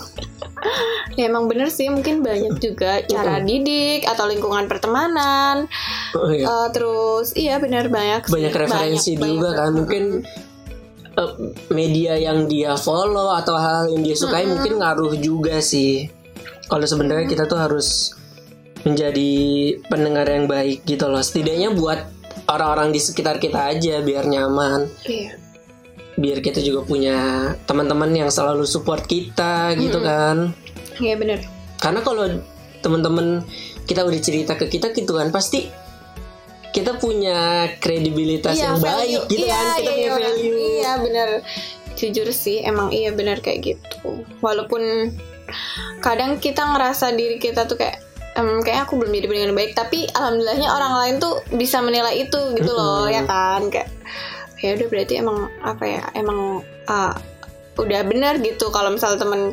Ya 1.15 1.29
emang 1.29 1.47
bener 1.47 1.69
sih 1.69 1.87
mungkin 1.87 2.21
banyak 2.21 2.59
juga 2.59 2.99
cara 3.03 3.39
didik 3.39 4.03
atau 4.03 4.27
lingkungan 4.27 4.67
pertemanan. 4.67 5.69
Oh, 6.13 6.27
iya. 6.29 6.45
Eh, 6.45 6.69
terus 6.71 7.33
iya 7.33 7.57
benar 7.57 7.87
banyak 7.87 8.27
sih. 8.27 8.33
banyak 8.33 8.53
referensi 8.53 9.11
Banyak, 9.15 9.25
juga 9.31 9.49
banyak. 9.49 9.57
kan 9.57 9.71
mungkin 9.73 10.03
eh, 11.15 11.33
media 11.71 12.19
yang 12.19 12.45
dia 12.45 12.75
follow 12.75 13.31
atau 13.31 13.55
hal 13.55 13.89
yang 13.89 14.03
dia 14.03 14.13
sukai 14.13 14.45
mungkin 14.45 14.77
ngaruh 14.77 15.15
juga 15.15 15.61
sih. 15.61 16.09
Kalau 16.65 16.83
sebenarnya 16.83 17.25
kita 17.27 17.45
tuh 17.45 17.57
harus 17.57 18.17
menjadi 18.87 19.33
pendengar 19.91 20.31
yang 20.31 20.47
baik 20.47 20.87
gitu 20.87 21.11
loh. 21.11 21.21
Setidaknya 21.21 21.75
buat 21.75 22.07
orang-orang 22.47 22.95
di 22.95 23.03
sekitar 23.03 23.43
kita 23.43 23.75
aja 23.75 23.99
biar 24.01 24.31
nyaman. 24.31 24.87
Iya. 25.05 25.35
Biar 26.17 26.39
kita 26.41 26.63
juga 26.63 26.87
punya 26.87 27.53
teman-teman 27.67 28.09
yang 28.15 28.31
selalu 28.31 28.65
support 28.65 29.05
kita 29.05 29.75
gitu 29.77 30.01
kan. 30.01 30.55
Iya 30.97 31.19
benar 31.19 31.57
karena 31.81 32.01
kalau 32.01 32.27
teman-teman 32.81 33.45
kita 33.85 34.05
udah 34.05 34.21
cerita 34.21 34.57
ke 34.57 34.67
kita 34.71 34.91
gitu 34.97 35.17
kan 35.17 35.31
pasti 35.31 35.69
kita 36.73 37.01
punya 37.01 37.71
kredibilitas 37.81 38.59
yang 38.59 38.77
baik 38.77 39.25
gitu 39.33 39.49
iya, 39.49 39.57
kan 39.57 39.67
kita 39.81 39.81
iya, 39.81 39.89
punya 39.89 39.97
iya, 39.97 40.13
value. 40.13 40.57
Iya 40.61 40.93
benar 41.01 41.29
jujur 41.97 42.29
sih 42.29 42.61
emang 42.61 42.93
iya 42.93 43.11
benar 43.17 43.41
kayak 43.41 43.77
gitu. 43.77 44.27
Walaupun 44.45 45.15
kadang 46.05 46.37
kita 46.37 46.69
ngerasa 46.77 47.17
diri 47.17 47.41
kita 47.41 47.65
tuh 47.65 47.81
kayak 47.81 48.05
em, 48.37 48.61
kayaknya 48.63 48.83
aku 48.85 48.95
belum 49.01 49.13
jadi 49.17 49.27
dengan 49.27 49.53
baik 49.57 49.73
tapi 49.73 50.07
alhamdulillahnya 50.13 50.69
orang 50.69 50.93
lain 51.01 51.15
tuh 51.19 51.41
bisa 51.57 51.81
menilai 51.81 52.29
itu 52.29 52.41
gitu 52.55 52.71
loh 52.71 53.09
ya 53.09 53.25
kan? 53.25 53.73
Kayak 53.73 53.89
ya 54.61 54.77
udah 54.77 54.89
berarti 54.89 55.15
emang 55.21 55.39
apa 55.61 55.85
ya 55.85 56.03
emang 56.17 56.65
ah, 56.89 57.13
udah 57.77 58.01
benar 58.09 58.41
gitu 58.41 58.73
kalau 58.73 58.97
misal 58.97 59.21
temen 59.21 59.53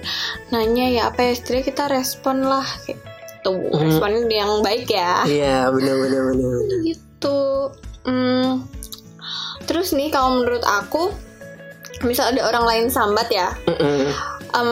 nanya 0.52 0.88
ya 0.88 1.02
apa 1.12 1.28
ya 1.28 1.32
istri 1.36 1.60
kita 1.60 1.92
respon 1.92 2.44
lah 2.44 2.64
kayak 2.88 3.00
tuh 3.44 3.60
respon 3.76 4.32
yang 4.32 4.64
baik 4.64 4.88
ya. 4.88 5.28
Iya 5.28 5.68
benar 5.72 5.96
benar 6.00 6.22
benar 6.32 6.50
benar. 6.64 6.80
gitu 6.88 7.40
hmm, 8.08 8.64
terus 9.68 9.92
nih 9.96 10.12
kalau 10.12 10.40
menurut 10.40 10.64
aku 10.64 11.12
misal 12.04 12.32
ada 12.36 12.44
orang 12.44 12.66
lain 12.68 12.86
sambat 12.92 13.32
ya 13.32 13.56
Mm-mm. 13.64 14.12
em, 14.60 14.72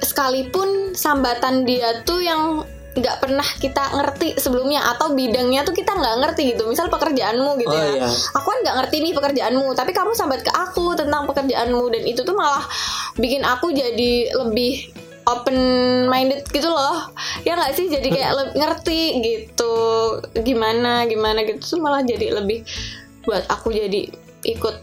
sekalipun 0.00 0.68
sambatan 0.92 1.62
dia 1.62 2.02
tuh 2.02 2.18
yang 2.18 2.62
nggak 2.98 3.22
pernah 3.22 3.46
kita 3.62 3.94
ngerti 3.94 4.34
sebelumnya 4.36 4.82
atau 4.90 5.14
bidangnya 5.14 5.62
tuh 5.62 5.70
kita 5.70 5.94
nggak 5.94 6.14
ngerti 6.18 6.50
gitu. 6.50 6.66
Misal 6.66 6.88
pekerjaanmu 6.88 7.54
gitu 7.56 7.70
Oh, 7.70 7.78
ya. 7.78 7.94
iya. 7.96 8.08
aku 8.34 8.46
kan 8.48 8.58
nggak 8.60 8.76
ngerti 8.76 8.96
nih 9.00 9.12
pekerjaanmu 9.14 9.66
tapi 9.72 9.90
kamu 9.92 10.12
sambat 10.12 10.42
ke 10.42 10.50
aku 10.50 10.92
tentang 10.92 11.22
pekerjaanmu 11.24 11.84
dan 11.88 12.02
itu 12.02 12.20
tuh 12.20 12.34
malah 12.34 12.66
bikin 13.14 13.42
aku 13.42 13.70
jadi 13.70 14.34
lebih 14.34 14.90
open 15.24 15.58
minded 16.08 16.42
gitu 16.48 16.66
loh. 16.66 17.06
Ya 17.42 17.54
nggak 17.54 17.76
sih? 17.76 17.86
Jadi 17.86 18.08
kayak 18.08 18.32
le- 18.38 18.54
ngerti 18.56 19.00
gitu. 19.20 19.74
Gimana 20.40 21.04
gimana 21.04 21.44
gitu 21.44 21.76
tuh 21.76 21.78
malah 21.78 22.02
jadi 22.02 22.34
lebih 22.34 22.66
buat 23.22 23.46
aku 23.46 23.70
jadi 23.70 24.10
ikut 24.42 24.76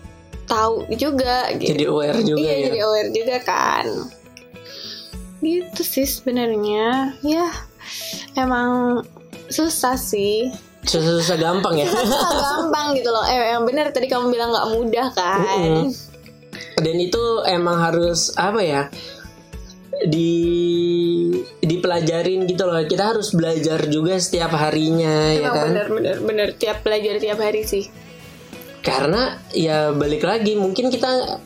tahu 0.46 0.86
juga 0.94 1.50
gitu. 1.58 1.74
Jadi 1.74 1.84
aware 1.84 2.22
juga 2.22 2.40
iya 2.40 2.54
ya. 2.54 2.64
jadi 2.70 2.80
aware 2.80 3.10
juga 3.12 3.38
kan 3.42 3.86
gitu 5.44 5.82
sih 5.82 6.08
sebenarnya. 6.08 7.15
Ya 7.25 7.48
emang 8.38 9.04
susah 9.50 9.98
sih. 10.00 10.51
Susah-susah 10.86 11.38
gampang 11.42 11.82
ya? 11.82 11.88
Susah 11.89 12.30
gampang 12.46 12.94
gitu 12.98 13.10
loh. 13.10 13.25
Eh 13.25 13.58
yang 13.58 13.65
bener 13.65 13.89
tadi 13.89 14.06
kamu 14.06 14.30
bilang 14.30 14.54
nggak 14.54 14.70
mudah 14.75 15.08
kan? 15.13 15.42
Mm-mm. 15.42 15.89
dan 16.75 17.00
itu 17.00 17.24
emang 17.48 17.80
harus 17.80 18.36
apa 18.36 18.60
ya 18.60 18.82
di 20.06 20.36
dipelajarin 21.63 22.46
gitu 22.46 22.68
loh. 22.68 22.84
Kita 22.86 23.15
harus 23.15 23.32
belajar 23.32 23.88
juga 23.88 24.20
setiap 24.20 24.54
harinya 24.54 25.34
ya 25.34 25.50
emang 25.50 25.56
kan? 25.56 25.65
bener 25.72 25.88
bener 25.89 26.18
bener. 26.22 26.48
Tiap 26.60 26.84
belajar 26.84 27.18
tiap 27.18 27.39
hari 27.42 27.63
sih. 27.65 27.88
Karena 28.86 29.42
ya 29.50 29.89
balik 29.96 30.22
lagi 30.22 30.54
mungkin 30.54 30.94
kita 30.94 31.42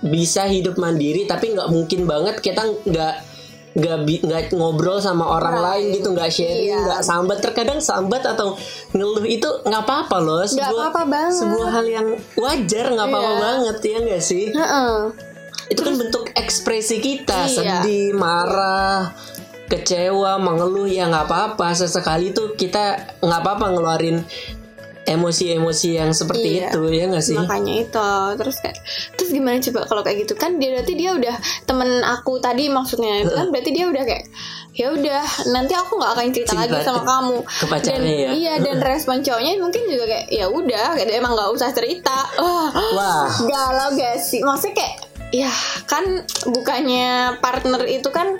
bisa 0.00 0.48
hidup 0.48 0.80
mandiri 0.80 1.28
tapi 1.28 1.52
nggak 1.52 1.68
mungkin 1.68 2.08
banget 2.08 2.40
kita 2.40 2.64
nggak 2.88 3.29
nggak 3.70 3.96
nggak 4.02 4.42
ngobrol 4.50 4.98
sama 4.98 5.22
orang 5.30 5.54
Right. 5.54 5.66
lain 5.66 5.84
gitu 5.94 6.08
nggak 6.10 6.26
sharing 6.28 6.66
Iya. 6.66 6.78
nggak 6.82 7.02
sambat 7.02 7.38
terkadang 7.38 7.78
sambat 7.78 8.22
atau 8.24 8.58
ngeluh 8.90 9.22
itu 9.22 9.46
nggak 9.62 9.82
apa-apa 9.86 10.16
loh 10.18 10.42
sebuah 10.42 10.90
apa-apa 10.90 11.02
banget 11.06 11.38
sebuah 11.38 11.68
hal 11.70 11.86
yang 11.86 12.06
wajar 12.34 12.86
nggak 12.90 13.06
apa-apa 13.06 13.30
Iya. 13.30 13.38
banget 13.38 13.76
ya 13.80 13.96
nggak 14.02 14.22
sih 14.22 14.44
Heeh. 14.50 14.94
itu 15.70 15.80
kan 15.80 15.94
bentuk 15.96 16.24
ekspresi 16.34 16.96
kita 16.98 17.46
Iya. 17.46 17.54
sedih 17.80 18.10
marah 18.12 19.14
kecewa 19.66 20.34
mengeluh 20.36 20.90
ya 20.90 21.06
nggak 21.06 21.30
apa-apa 21.30 21.70
sesekali 21.72 22.34
tuh 22.34 22.58
kita 22.58 22.98
nggak 23.22 23.40
apa-apa 23.40 23.70
ngeluarin 23.70 24.26
emosi-emosi 25.10 25.88
yang 25.92 26.10
seperti 26.10 26.48
Iya. 26.56 26.68
itu 26.68 26.80
ya 26.88 27.04
nggak 27.06 27.24
sih? 27.24 27.34
Makanya 27.34 27.74
itu. 27.80 28.10
Terus 28.36 28.56
kayak 28.58 28.76
terus 29.14 29.30
gimana 29.30 29.56
coba 29.60 29.80
kalau 29.84 30.02
kayak 30.02 30.18
gitu? 30.22 30.34
Kan 30.34 30.56
dia 30.56 30.70
berarti 30.72 30.94
dia 30.94 31.10
udah 31.12 31.34
temen 31.64 31.90
aku 32.00 32.38
tadi 32.38 32.66
maksudnya 32.66 33.20
itu 33.20 33.32
kan 33.32 33.48
berarti 33.48 33.70
dia 33.70 33.86
udah 33.86 34.02
kayak 34.02 34.24
ya 34.70 34.86
udah 34.88 35.20
nanti 35.48 35.72
aku 35.72 35.92
nggak 35.94 36.12
akan 36.12 36.26
cerita, 36.30 36.52
Cerita 36.52 36.62
lagi 36.64 36.78
sama 36.80 37.00
ke- 37.00 37.08
kamu. 37.08 37.36
dan 37.82 38.00
ya? 38.00 38.28
iya 38.30 38.54
dan 38.56 38.76
respon 38.80 39.18
cowoknya 39.18 39.52
mungkin 39.58 39.82
juga 39.84 40.04
kayak 40.06 40.26
ya 40.30 40.46
udah 40.46 40.86
kayak 40.94 41.10
emang 41.12 41.32
nggak 41.32 41.50
usah 41.50 41.70
cerita. 41.70 42.18
Wah 42.38 42.70
Wah. 42.70 43.26
galau 43.40 43.88
gak 43.92 44.16
sih? 44.16 44.40
Maksudnya 44.40 44.74
kayak 44.76 44.94
ya 45.30 45.50
kan 45.86 46.26
bukannya 46.46 47.38
partner 47.38 47.86
itu 47.86 48.10
kan 48.10 48.38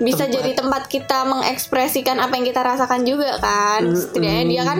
bisa 0.00 0.24
Tempat. 0.24 0.34
jadi 0.40 0.50
tempat 0.56 0.82
kita 0.88 1.18
mengekspresikan 1.28 2.16
apa 2.18 2.36
yang 2.40 2.46
kita 2.48 2.60
rasakan 2.64 3.04
juga 3.04 3.36
kan. 3.38 3.84
Setidaknya 3.92 4.44
dia 4.48 4.62
kan 4.64 4.78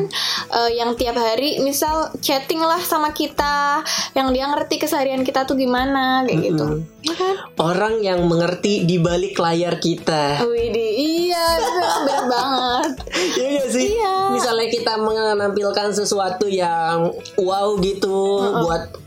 eh, 0.52 0.70
yang 0.76 0.96
tiap 0.96 1.16
hari 1.16 1.60
misal 1.60 2.08
chatting 2.18 2.60
lah 2.60 2.80
sama 2.80 3.12
kita 3.12 3.84
yang 4.16 4.32
dia 4.32 4.48
ngerti 4.48 4.80
keseharian 4.80 5.22
kita 5.22 5.44
tuh 5.44 5.54
gimana 5.56 6.24
kayak 6.24 6.40
gitu. 6.52 6.66
Ya 7.04 7.14
kan? 7.16 7.34
Orang 7.60 7.94
yang 8.00 8.24
mengerti 8.24 8.88
di 8.88 8.96
balik 8.96 9.36
layar 9.36 9.76
kita. 9.76 10.40
Widih, 10.42 10.92
iya 10.96 11.46
bener 11.60 12.22
banget. 12.28 12.90
Iya 13.32 13.48
gak 13.64 13.68
sih? 13.70 13.86
Iya. 13.96 14.14
Misalnya 14.34 14.68
kita 14.68 14.94
menampilkan 14.98 15.88
sesuatu 15.94 16.50
yang 16.50 17.10
wow 17.38 17.78
gitu 17.78 18.40
buat 18.66 18.92
par- 18.92 19.01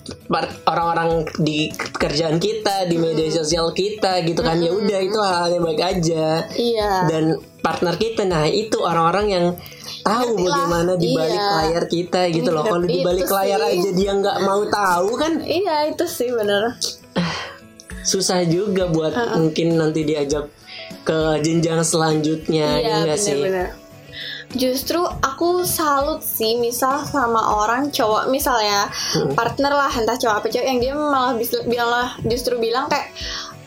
orang-orang 0.66 1.26
di 1.38 1.70
kerjaan 1.74 2.38
kita, 2.38 2.86
di 2.86 2.96
media 2.96 3.26
sosial 3.30 3.74
kita 3.74 4.22
gitu 4.22 4.42
kan. 4.42 4.58
Ya 4.58 4.70
udah 4.70 5.00
itu 5.02 5.18
hal 5.18 5.50
yang 5.50 5.64
baik 5.66 5.82
aja. 5.82 6.26
iya 6.54 7.10
Dan 7.10 7.36
partner 7.60 7.98
kita 7.98 8.22
nah 8.24 8.46
itu 8.46 8.78
orang-orang 8.78 9.26
yang 9.28 9.46
tahu 10.06 10.38
Ngerti 10.38 10.46
bagaimana 10.46 10.92
di 10.94 11.08
balik 11.12 11.34
Iya. 11.36 11.50
layar 11.58 11.84
kita 11.88 12.22
gitu 12.30 12.50
loh. 12.54 12.62
Kalau 12.62 12.86
di 12.86 13.02
balik 13.02 13.26
layar 13.26 13.60
sih. 13.66 13.74
aja 13.82 13.90
dia 13.92 14.12
nggak 14.14 14.38
mau 14.42 14.62
tahu 14.70 15.10
kan 15.18 15.34
iya 15.42 15.90
itu 15.90 16.06
sih 16.06 16.30
bener 16.30 16.78
susah 18.06 18.46
juga 18.46 18.86
buat 18.86 19.18
mungkin 19.34 19.82
nanti 19.82 20.06
diajak 20.06 20.46
ke 21.02 21.42
jenjang 21.42 21.82
selanjutnya 21.82 22.78
ya 22.78 22.86
Iya 22.86 22.96
nggak 23.02 23.18
sih? 23.18 23.40
Justru 24.56 25.04
aku 25.20 25.68
salut 25.68 26.24
sih 26.24 26.56
misal 26.56 27.04
sama 27.04 27.60
orang 27.60 27.92
cowok 27.92 28.32
misalnya 28.32 28.88
partner 29.36 29.76
lah 29.76 29.92
entah 29.92 30.16
cowok 30.16 30.36
apa 30.40 30.48
cewek 30.48 30.68
yang 30.68 30.80
dia 30.80 30.94
malah 30.96 31.36
bisa 31.36 31.60
bilang 31.68 31.92
lah 31.92 32.16
justru 32.24 32.56
bilang 32.56 32.88
kayak 32.88 33.12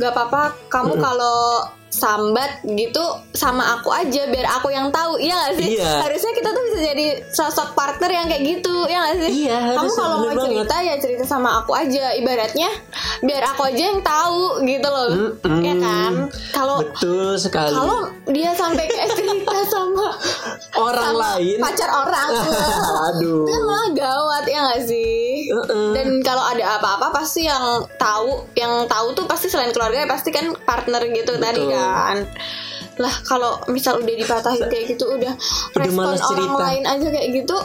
gak 0.00 0.16
apa-apa 0.16 0.56
kamu 0.72 0.96
kalau 0.96 1.68
sambat 1.88 2.50
gitu 2.64 3.00
sama 3.32 3.76
aku 3.76 3.88
aja 3.88 4.28
biar 4.28 4.46
aku 4.50 4.68
yang 4.68 4.88
tahu. 4.88 5.16
Iya 5.16 5.34
gak 5.34 5.54
sih? 5.56 5.68
Iya. 5.74 5.90
harusnya 6.04 6.32
kita 6.32 6.48
tuh 6.50 6.62
bisa 6.66 6.78
jadi 6.84 7.06
sosok 7.28 7.72
partner 7.72 8.10
yang 8.10 8.26
kayak 8.26 8.42
gitu 8.44 8.74
ya 8.84 8.98
gak 9.02 9.16
sih? 9.18 9.30
Iya, 9.44 9.58
kamu 9.74 9.90
kalau 9.90 10.16
mau 10.16 10.26
banget. 10.26 10.44
cerita 10.44 10.76
ya 10.78 10.94
cerita 10.96 11.24
sama 11.24 11.50
aku 11.60 11.72
aja. 11.72 12.12
Ibaratnya 12.12 12.70
biar 13.20 13.42
aku 13.46 13.62
aja 13.64 13.82
yang 13.84 14.00
tahu 14.00 14.42
gitu 14.62 14.88
loh. 14.88 15.08
Mm-mm. 15.40 15.60
ya 15.60 15.74
kan? 15.76 16.12
Kalau 16.52 16.76
Betul 16.80 17.34
sekali. 17.34 17.72
kalau 17.72 18.00
dia 18.26 18.50
sampai 18.52 18.84
kayak 18.84 19.08
cerita 19.12 19.56
sama 19.66 20.06
orang 20.76 21.08
sama 21.08 21.24
lain. 21.36 21.58
pacar 21.58 21.90
orang 21.90 22.28
aduh. 23.08 23.44
Itu 23.44 23.58
malah 23.64 23.88
gawat 23.90 24.37
ya 25.68 25.92
dan 25.94 26.08
kalau 26.24 26.44
ada 26.44 26.80
apa-apa 26.80 27.12
pasti 27.12 27.44
yang 27.44 27.84
tahu 28.00 28.48
yang 28.56 28.88
tahu 28.88 29.12
tuh 29.12 29.24
pasti 29.28 29.52
selain 29.52 29.70
keluarga 29.70 30.08
pasti 30.08 30.32
kan 30.32 30.52
partner 30.64 31.04
gitu 31.12 31.36
tadi 31.36 31.62
kan. 31.68 32.24
Lah 32.98 33.14
kalau 33.22 33.62
misal 33.70 34.02
udah 34.02 34.14
dipatahin 34.18 34.66
kayak 34.66 34.98
gitu 34.98 35.06
udah, 35.06 35.30
Udah 35.76 35.86
respon 35.86 36.18
orang 36.18 36.54
lain 36.58 36.84
aja 36.84 37.06
kayak 37.14 37.30
gitu 37.30 37.56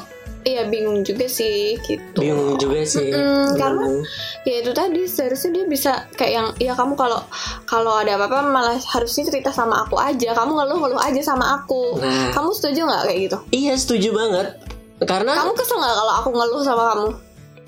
Iya 0.43 0.67
bingung 0.67 1.07
juga 1.07 1.25
sih 1.31 1.79
gitu. 1.79 2.19
Bingung 2.19 2.59
juga 2.59 2.83
sih. 2.83 3.07
Mm-mm, 3.07 3.55
karena 3.55 3.87
ya 4.43 4.59
itu 4.59 4.71
tadi 4.75 5.07
seharusnya 5.07 5.51
dia 5.55 5.65
bisa 5.71 5.91
kayak 6.19 6.33
yang 6.35 6.47
ya 6.59 6.73
kamu 6.75 6.99
kalau 6.99 7.23
kalau 7.63 7.95
ada 7.95 8.19
apa-apa 8.19 8.51
malah 8.51 8.75
harusnya 8.75 9.23
cerita 9.31 9.55
sama 9.55 9.87
aku 9.87 9.95
aja 9.95 10.35
kamu 10.35 10.51
ngeluh-ngeluh 10.51 10.99
aja 10.99 11.21
sama 11.23 11.63
aku. 11.63 11.95
Nah. 12.03 12.35
kamu 12.35 12.51
setuju 12.51 12.83
nggak 12.83 13.03
kayak 13.07 13.19
gitu? 13.31 13.37
Iya 13.55 13.73
setuju 13.79 14.09
banget. 14.11 14.47
Karena 15.07 15.31
kamu 15.31 15.51
kesel 15.55 15.79
nggak 15.79 15.95
kalau 15.95 16.13
aku 16.19 16.29
ngeluh 16.35 16.61
sama 16.63 16.83
kamu 16.91 17.07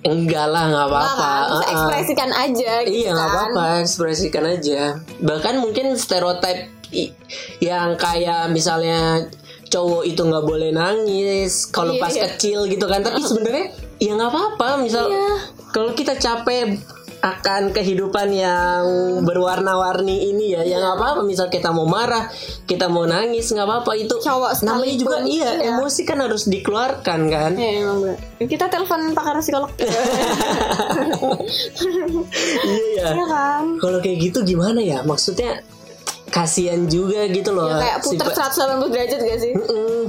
enggak 0.05 0.47
lah 0.47 0.63
nggak 0.67 0.87
apa-apa 0.87 1.31
Uh-uh. 1.49 1.63
ekspresikan 1.67 2.29
aja 2.31 2.71
gitu 2.83 2.95
Iya 2.95 3.09
nggak 3.11 3.25
kan. 3.25 3.35
apa-apa 3.35 3.65
ekspresikan 3.81 4.45
aja 4.47 4.81
bahkan 5.19 5.55
mungkin 5.57 5.93
stereotip 5.95 6.69
yang 7.59 7.97
kayak 7.97 8.47
misalnya 8.49 9.25
cowok 9.67 10.05
itu 10.05 10.21
nggak 10.21 10.45
boleh 10.45 10.69
nangis 10.71 11.67
kalau 11.67 11.91
Iya, 11.91 12.01
pas 12.01 12.13
iya. 12.13 12.23
kecil 12.29 12.59
gitu 12.65 12.85
kan 12.85 13.01
tapi 13.01 13.19
sebenarnya 13.19 13.65
ya 13.97 14.11
nggak 14.13 14.29
apa-apa 14.29 14.69
misal 14.79 15.09
Iya. 15.09 15.29
kalau 15.73 15.91
kita 15.91 16.13
capek 16.13 16.77
akan 17.19 17.71
kehidupan 17.71 18.29
yang 18.31 18.83
berwarna-warni 19.23 20.29
ini 20.29 20.53
ya. 20.53 20.61
Yang 20.63 20.81
nggak 20.83 20.95
apa-apa. 20.97 21.21
Misal 21.23 21.47
kita 21.47 21.69
mau 21.69 21.85
marah 21.85 22.27
kita 22.65 22.87
mau 22.87 23.03
nangis 23.03 23.49
nggak 23.49 23.65
apa-apa. 23.65 23.91
Itu 23.95 24.17
Cowok 24.19 24.51
namanya 24.63 24.95
juga 24.95 25.17
iya, 25.23 25.49
iya. 25.57 25.77
emosi 25.77 26.01
kan 26.03 26.19
harus 26.21 26.45
dikeluarkan 26.45 27.19
kan? 27.27 27.51
Iya, 27.55 27.71
emang 27.85 27.99
kita 28.41 28.65
telepon 28.67 29.13
pakar 29.13 29.37
psikolog. 29.39 29.71
Iya 32.65 33.07
ya 33.13 33.25
kan? 33.27 33.77
Kalau 33.77 33.99
kayak 34.01 34.17
gitu 34.21 34.39
gimana 34.43 34.81
ya? 34.81 35.01
Maksudnya 35.01 35.61
kasihan 36.29 36.83
juga 36.85 37.25
gitu 37.29 37.53
loh. 37.53 37.69
Ya 37.69 37.77
kayak 37.79 37.97
si 38.03 38.15
puter 38.17 38.33
pa- 38.33 38.51
180 38.51 38.91
derajat 38.91 39.19
gak 39.21 39.39
sih? 39.39 39.53
Mm-mm. 39.55 40.01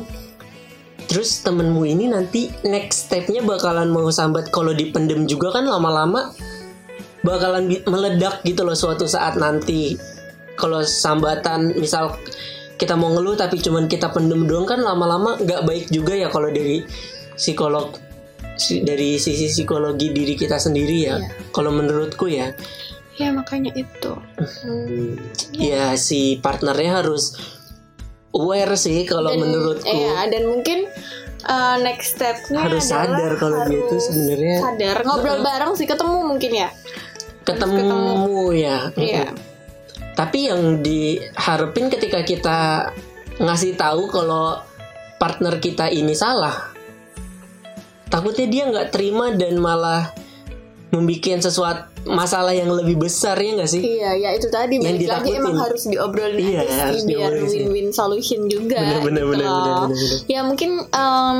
terus 1.06 1.38
temenmu 1.38 1.86
ini 1.86 2.10
nanti 2.10 2.50
next 2.66 3.06
stepnya 3.06 3.38
bakalan 3.38 3.94
mau 3.94 4.10
sambat 4.10 4.50
kalau 4.50 4.74
dipendem 4.74 5.22
juga 5.30 5.54
kan 5.54 5.62
lama-lama 5.62 6.34
bakalan 7.26 7.66
meledak 7.82 8.40
gitu 8.40 8.62
loh 8.62 8.72
suatu 8.72 9.04
saat 9.04 9.34
nanti. 9.34 9.98
Kalau 10.54 10.80
sambatan 10.80 11.74
misal 11.74 12.16
kita 12.76 12.92
mau 12.92 13.10
ngeluh 13.10 13.34
tapi 13.34 13.58
cuman 13.58 13.84
kita 13.84 14.08
pendem 14.08 14.44
doang 14.44 14.64
kan 14.64 14.78
lama-lama 14.78 15.36
nggak 15.36 15.64
baik 15.64 15.84
juga 15.88 16.12
ya 16.14 16.28
kalau 16.28 16.48
dari 16.48 16.84
psikolog 17.34 17.96
si- 18.54 18.80
dari 18.80 19.16
sisi 19.16 19.48
psikologi 19.50 20.08
diri 20.10 20.32
kita 20.32 20.56
sendiri 20.56 20.96
ya 21.02 21.16
Iya. 21.16 21.28
kalau 21.50 21.72
menurutku 21.72 22.24
ya. 22.26 22.52
Ya 23.16 23.32
makanya 23.32 23.72
itu. 23.74 24.12
Hmm. 24.60 25.16
ya 25.50 25.96
si 25.96 26.36
partnernya 26.36 27.00
harus 27.00 27.32
aware 28.30 28.76
sih 28.76 29.04
kalau 29.04 29.28
Dan- 29.30 29.40
menurutku. 29.42 29.88
Iya, 29.88 30.28
dan 30.28 30.42
mungkin 30.46 30.78
uh, 31.42 31.76
next 31.78 32.16
stepnya 32.16 32.60
Harus 32.60 32.84
sadar 32.86 33.36
kalau 33.36 33.64
dia 33.64 33.80
harus 33.82 34.04
sebenarnya- 34.04 34.60
sadar. 34.62 34.96
Ngobrol 35.02 35.40
bareng 35.40 35.72
sih 35.74 35.84
ketemu 35.84 36.16
mungkin 36.26 36.52
ya 36.54 36.68
ketemu, 37.46 38.52
ya. 38.52 38.78
Iya. 38.98 39.30
tapi 40.18 40.50
yang 40.50 40.82
diharapin 40.82 41.86
ketika 41.86 42.26
kita 42.26 42.58
ngasih 43.38 43.78
tahu 43.78 44.10
kalau 44.10 44.58
partner 45.22 45.62
kita 45.62 45.86
ini 45.92 46.12
salah 46.16 46.72
takutnya 48.10 48.46
dia 48.48 48.64
nggak 48.66 48.90
terima 48.90 49.30
dan 49.32 49.60
malah 49.60 50.10
membuat 50.86 51.42
sesuatu 51.42 51.82
masalah 52.06 52.54
yang 52.54 52.70
lebih 52.70 52.94
besar 52.96 53.34
ya 53.34 53.58
nggak 53.58 53.66
sih? 53.66 53.82
Iya, 53.82 54.10
ya 54.14 54.30
itu 54.32 54.46
tadi 54.46 54.78
Yang 54.78 55.02
balik 55.02 55.08
lagi 55.10 55.30
emang 55.34 55.56
harus 55.58 55.82
diobrolin 55.84 56.38
Iya, 56.38 56.60
aja 56.62 56.74
harus 56.86 57.02
sih. 57.02 57.08
biar 57.10 57.32
win-win 57.42 57.88
solution 57.90 58.46
juga. 58.46 58.78
Bener, 58.78 59.02
bener, 59.02 59.22
gitu 59.22 59.32
bener, 59.34 59.46
bener, 59.50 59.74
bener, 59.82 59.86
bener. 59.90 60.18
Ya 60.30 60.40
mungkin 60.46 60.70
em, 60.86 61.38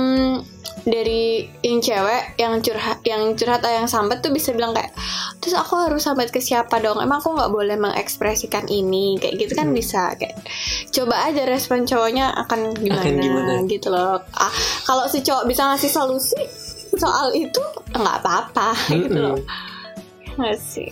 dari 0.82 1.22
yang 1.62 1.78
cewek 1.78 2.22
yang 2.36 2.58
curhat 2.58 2.98
yang 3.02 3.22
curhat 3.35 3.62
atau 3.62 3.70
yang 3.72 3.87
sambat 3.87 4.18
tuh 4.18 4.30
bisa 4.30 4.50
bilang 4.50 4.70
kayak 4.70 4.90
terus 5.38 5.54
aku 5.54 5.78
harus 5.78 6.02
sambat 6.02 6.35
ke 6.35 6.42
siapa 6.42 6.82
dong? 6.82 6.98
Emang 6.98 7.22
aku 7.22 7.30
nggak 7.30 7.50
boleh 7.50 7.78
mengekspresikan 7.78 8.66
ini? 8.66 9.14
Kayak 9.18 9.35
gitu 9.40 9.52
kan 9.54 9.70
bisa 9.70 10.18
kayak 10.18 10.35
coba 10.90 11.30
aja 11.30 11.46
respon 11.46 11.87
cowoknya 11.87 12.35
akan 12.37 12.74
gimana, 12.74 13.02
Akan 13.02 13.14
gimana? 13.22 13.52
gitu 13.66 13.88
loh. 13.88 14.18
Ah, 14.35 14.50
kalau 14.82 15.06
si 15.06 15.22
cowok 15.22 15.46
bisa 15.46 15.62
ngasih 15.64 15.90
solusi 15.90 16.35
soal 16.96 17.30
itu 17.30 17.61
nggak 17.90 18.16
apa-apa 18.20 18.72
gitu 18.88 19.12
Mm-mm. 19.12 19.24
loh 19.32 19.38
nggak 20.35 20.56
sih? 20.56 20.90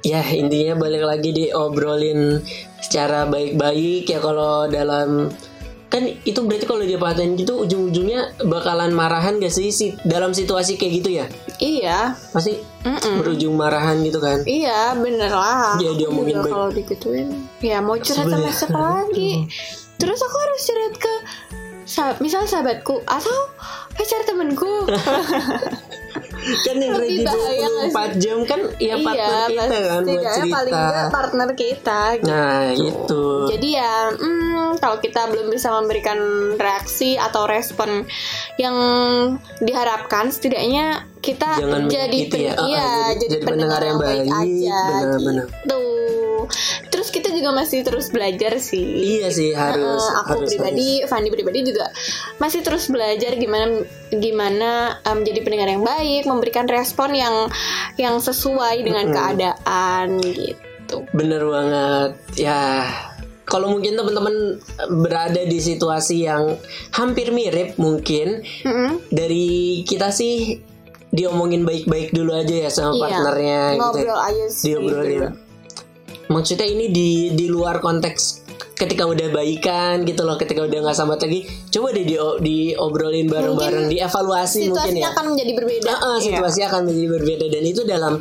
Ya 0.00 0.24
intinya 0.24 0.74
balik 0.74 1.04
lagi 1.04 1.30
diobrolin 1.30 2.40
secara 2.80 3.24
baik-baik 3.24 4.06
ya 4.06 4.18
kalau 4.18 4.64
dalam 4.66 5.28
kan 5.86 6.02
itu 6.06 6.40
berarti 6.40 6.64
kalau 6.64 6.80
dia 6.80 6.96
paten 6.96 7.34
gitu 7.34 7.60
ujung-ujungnya 7.60 8.38
bakalan 8.42 8.90
marahan 8.90 9.36
gak 9.36 9.50
sih 9.50 9.68
si- 9.68 9.98
dalam 10.02 10.30
situasi 10.30 10.74
kayak 10.74 10.92
gitu 10.96 11.10
ya? 11.12 11.26
Iya. 11.58 12.14
Pasti 12.30 12.56
Mm-mm. 12.80 13.18
berujung 13.18 13.52
marahan 13.52 13.98
gitu 14.00 14.18
kan? 14.18 14.40
Iya 14.40 14.94
bener 14.96 15.28
lah. 15.28 15.74
Iya, 15.76 15.90
Aku 15.90 15.98
diomongin 15.98 16.36
baik. 16.40 16.48
Kalau 16.48 16.68
digituin 16.70 17.28
Ya 17.58 17.78
mau 17.78 17.94
curhat 17.94 18.22
sama 18.24 18.48
siapa 18.48 18.78
lagi? 18.78 19.50
Terus 20.00 20.16
aku 20.16 20.36
harus 20.38 20.60
curhat 20.64 20.94
ke 20.96 21.14
sa- 21.84 22.16
Misal 22.18 22.46
sahabatku 22.46 23.02
Atau 23.04 23.36
pacar 24.00 24.20
temenku 24.24 24.88
kan 26.40 26.72
yang 26.74 26.96
ready 26.96 27.20
bahaya 27.20 27.68
nggak 27.68 27.92
24 28.16 28.16
jam 28.16 28.38
kan 28.42 28.60
ya 28.80 28.96
partner 28.96 29.12
kita 29.12 29.28
pasti 29.28 29.54
kan 29.54 29.68
buat 29.68 30.00
setidaknya 30.00 30.44
paling 30.48 30.72
cerita 30.72 30.80
enggak 30.80 31.08
partner 31.12 31.48
kita 31.52 32.00
gitu. 32.16 32.26
nah 32.26 32.60
itu 32.72 33.24
Jadi 33.50 33.68
ya 33.72 33.94
hmm, 34.10 34.68
Kalau 34.78 34.96
kita 34.96 35.22
belum 35.26 35.46
bisa 35.48 35.68
memberikan 35.74 36.18
reaksi 36.54 37.18
Atau 37.18 37.44
respon 37.44 38.06
Yang 38.54 38.76
diharapkan 39.58 40.30
Setidaknya 40.30 40.84
kita 41.18 41.60
Jangan 41.60 41.84
jadi 41.84 42.16
gitu 42.16 42.36
ya. 42.38 42.52
Ah, 42.54 42.64
iya, 42.64 42.88
jadi- 43.12 43.36
jadi 43.36 43.44
pendengar 43.44 43.80
yang 43.82 43.98
baik. 43.98 44.24
aja 44.24 44.80
Benar-benar. 45.04 45.44
gitu. 45.44 45.80
Terus 46.88 47.08
kita 47.08 47.28
juga 47.28 47.50
masih 47.50 47.82
terus 47.82 48.08
belajar 48.08 48.56
sih 48.56 48.84
iya 49.18 49.28
sih 49.28 49.50
harus 49.50 50.00
Eh, 50.00 50.18
aku 50.20 50.32
harus, 50.38 50.48
pribadi, 50.48 51.02
Fandi 51.04 51.28
pribadi 51.28 51.60
juga 51.62 51.88
masih 52.36 52.60
terus 52.60 52.86
belajar 52.86 53.34
gimana 53.34 53.82
gimana 54.10 54.70
em, 55.02 55.16
menjadi 55.18 55.40
pendengar 55.40 55.68
yang 55.68 55.82
baik, 55.82 56.22
memberikan 56.24 56.64
respon 56.64 57.12
yang 57.12 57.34
yang 57.96 58.16
sesuai 58.16 58.80
dengan 58.80 59.10
keadaan 59.10 60.20
gitu. 60.20 60.56
harus. 60.90 61.06
bener 61.12 61.42
banget 61.42 62.12
ya 62.36 62.82
kalau 63.44 63.66
mungkin 63.68 63.94
teman-teman 63.94 64.58
berada 65.00 65.42
di 65.42 65.58
situasi 65.58 66.22
yang 66.22 66.54
hampir 66.90 67.30
mirip 67.30 67.74
mungkin 67.76 68.42
Mm-mm. 68.62 69.02
dari 69.08 69.82
kita 69.82 70.10
sih 70.10 70.58
diomongin 71.10 71.62
baik-baik 71.62 72.10
dulu 72.10 72.30
aja 72.32 72.54
ya 72.56 72.70
sama 72.70 72.94
Iya. 72.94 73.02
partnernya 73.04 73.60
gitu 73.66 73.74
ya. 73.74 73.82
Ngobrol 73.82 74.20
aja 74.20 74.44
sih. 74.46 74.62
diobrolin. 74.68 75.22
Maksudnya 76.30 76.64
ini 76.64 76.88
di 76.88 77.08
di 77.34 77.46
luar 77.50 77.82
konteks 77.82 78.46
ketika 78.78 79.04
udah 79.04 79.28
baikan 79.28 80.06
gitu 80.06 80.24
loh 80.24 80.38
ketika 80.38 80.64
udah 80.64 80.78
nggak 80.80 80.96
sambat 80.96 81.20
lagi 81.20 81.44
coba 81.68 81.92
deh 81.92 82.06
di 82.06 82.16
diobrolin 82.40 83.28
bareng-bareng 83.28 83.92
dievaluasi 83.92 84.70
mungkin 84.70 84.94
Situasinya 84.94 85.04
ya 85.04 85.08
akan 85.12 85.24
menjadi 85.34 85.52
berbeda. 85.52 85.90
Ah, 85.92 86.16
Iya. 86.16 86.24
situasi 86.24 86.60
akan 86.64 86.80
menjadi 86.88 87.08
berbeda 87.12 87.44
dan 87.50 87.62
itu 87.66 87.82
dalam 87.84 88.14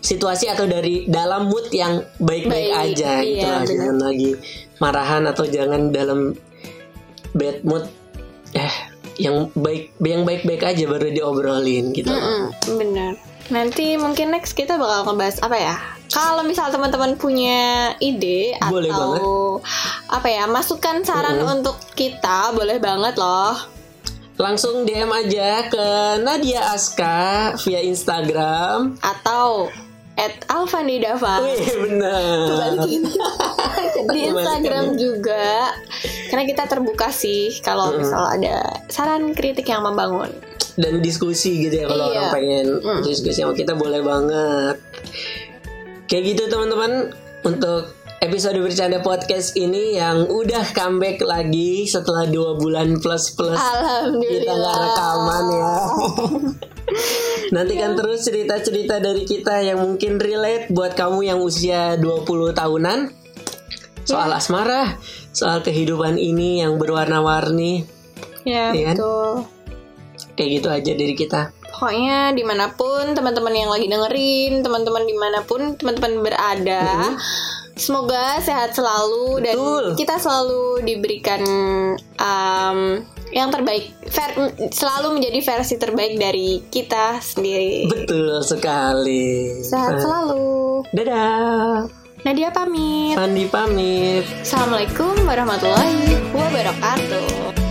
situasi 0.00 0.46
atau 0.46 0.64
dari 0.64 1.04
dalam 1.04 1.50
mood 1.50 1.66
yang 1.68 2.00
baik-baik 2.16 2.70
Baik, 2.70 2.94
aja 2.96 3.10
gitu 3.20 3.36
iya, 3.36 3.44
lah 3.44 3.60
benar. 3.60 3.68
jangan 3.74 3.96
lagi 3.98 4.30
marahan 4.78 5.22
atau 5.26 5.44
jangan 5.44 5.80
dalam 5.90 6.20
bad 7.34 7.58
mood 7.66 7.84
eh 8.54 8.74
yang 9.18 9.50
baik 9.52 9.96
yang 9.98 10.22
baik-baik 10.22 10.62
aja 10.62 10.84
baru 10.86 11.10
diobrolin 11.10 11.90
gitu 11.92 12.08
Mm-mm, 12.08 12.42
bener. 12.78 13.12
Nanti 13.46 13.94
mungkin 13.96 14.30
next 14.30 14.54
kita 14.54 14.74
bakal 14.74 15.06
ngebahas 15.06 15.38
apa 15.40 15.56
ya? 15.56 15.76
Kalau 16.16 16.40
misal 16.42 16.72
teman-teman 16.72 17.12
punya 17.14 17.60
ide 17.98 18.56
Boleh 18.62 18.88
atau 18.88 19.60
apa 20.08 20.24
ya 20.26 20.48
masukan 20.48 21.04
saran 21.04 21.36
untuk 21.38 21.76
kita 21.92 22.50
boleh 22.50 22.80
banget 22.80 23.14
loh. 23.16 23.52
langsung 24.36 24.84
DM 24.84 25.08
aja 25.08 25.64
ke 25.64 25.86
Nadia 26.20 26.60
Aska 26.70 27.16
via 27.58 27.80
Instagram. 27.80 29.00
Atau 29.00 29.72
at 30.14 30.44
Alfanidava. 30.46 31.40
Wih 31.40 31.56
balikin 32.46 33.08
di 34.12 34.20
Instagram 34.26 34.96
juga. 34.96 35.72
Karena 36.28 36.44
kita 36.44 36.64
terbuka 36.66 37.08
sih 37.08 37.48
kalau 37.60 37.96
misal 37.96 38.28
ada 38.30 38.60
saran 38.88 39.32
kritik 39.32 39.64
yang 39.66 39.80
membangun. 39.80 40.28
Dan 40.76 41.00
diskusi 41.00 41.64
gitu 41.64 41.72
ya 41.74 41.86
kalau 41.86 42.04
Iya. 42.06 42.12
orang 42.14 42.28
pengen 42.30 42.66
Mm. 42.76 43.00
diskusi 43.02 43.40
sama 43.40 43.52
kita 43.52 43.72
boleh 43.72 44.04
banget 44.04 44.76
kayak 46.06 46.34
gitu 46.34 46.42
teman-teman 46.50 47.12
untuk 47.46 47.94
episode 48.24 48.58
bercanda 48.58 48.98
podcast 49.04 49.54
ini 49.54 50.00
yang 50.00 50.26
udah 50.26 50.66
comeback 50.72 51.20
lagi 51.22 51.84
setelah 51.86 52.26
dua 52.26 52.56
bulan 52.58 52.98
plus 52.98 53.36
plus 53.36 53.60
kita 54.24 54.52
nggak 54.56 54.76
rekaman 54.82 55.44
ya 55.52 55.74
nantikan 57.54 57.94
terus 57.94 58.26
cerita-cerita 58.26 58.98
dari 58.98 59.22
kita 59.28 59.62
yang 59.62 59.78
mungkin 59.82 60.18
relate 60.18 60.72
buat 60.72 60.98
kamu 60.98 61.28
yang 61.28 61.38
usia 61.42 61.94
20 62.00 62.56
tahunan 62.56 63.26
soal 64.06 64.30
asmara, 64.30 65.02
soal 65.34 65.60
kehidupan 65.66 66.14
ini 66.16 66.62
yang 66.62 66.78
berwarna-warni. 66.78 67.82
Ya, 68.46 68.70
kan? 68.70 68.94
betul. 68.94 69.30
Kayak 70.38 70.50
gitu 70.62 70.68
aja 70.70 70.92
dari 70.94 71.14
kita. 71.18 71.40
Pokoknya 71.76 72.32
di 72.32 72.40
mana 72.40 72.72
pun 72.72 73.12
teman-teman 73.12 73.52
yang 73.52 73.68
lagi 73.68 73.84
dengerin, 73.84 74.64
teman-teman 74.64 75.04
di 75.04 75.12
mana 75.12 75.44
pun 75.44 75.76
teman-teman 75.76 76.24
berada, 76.24 77.12
semoga 77.76 78.40
sehat 78.40 78.72
selalu 78.72 79.44
dan 79.44 79.60
Betul. 79.60 79.84
kita 80.00 80.16
selalu 80.16 80.80
diberikan 80.88 81.44
um, 82.16 83.04
yang 83.28 83.52
terbaik, 83.52 83.92
ver- 84.08 84.56
selalu 84.72 85.20
menjadi 85.20 85.38
versi 85.44 85.76
terbaik 85.76 86.16
dari 86.16 86.64
kita 86.72 87.20
sendiri. 87.20 87.92
Betul 87.92 88.40
sekali. 88.40 89.60
Sehat 89.60 90.00
selalu. 90.00 90.80
Dadah. 90.96 91.84
Nadia 92.24 92.56
pamit. 92.56 93.20
Fandi 93.20 93.44
pamit. 93.52 94.24
Assalamualaikum 94.40 95.12
warahmatullahi 95.28 96.16
wabarakatuh. 96.32 97.65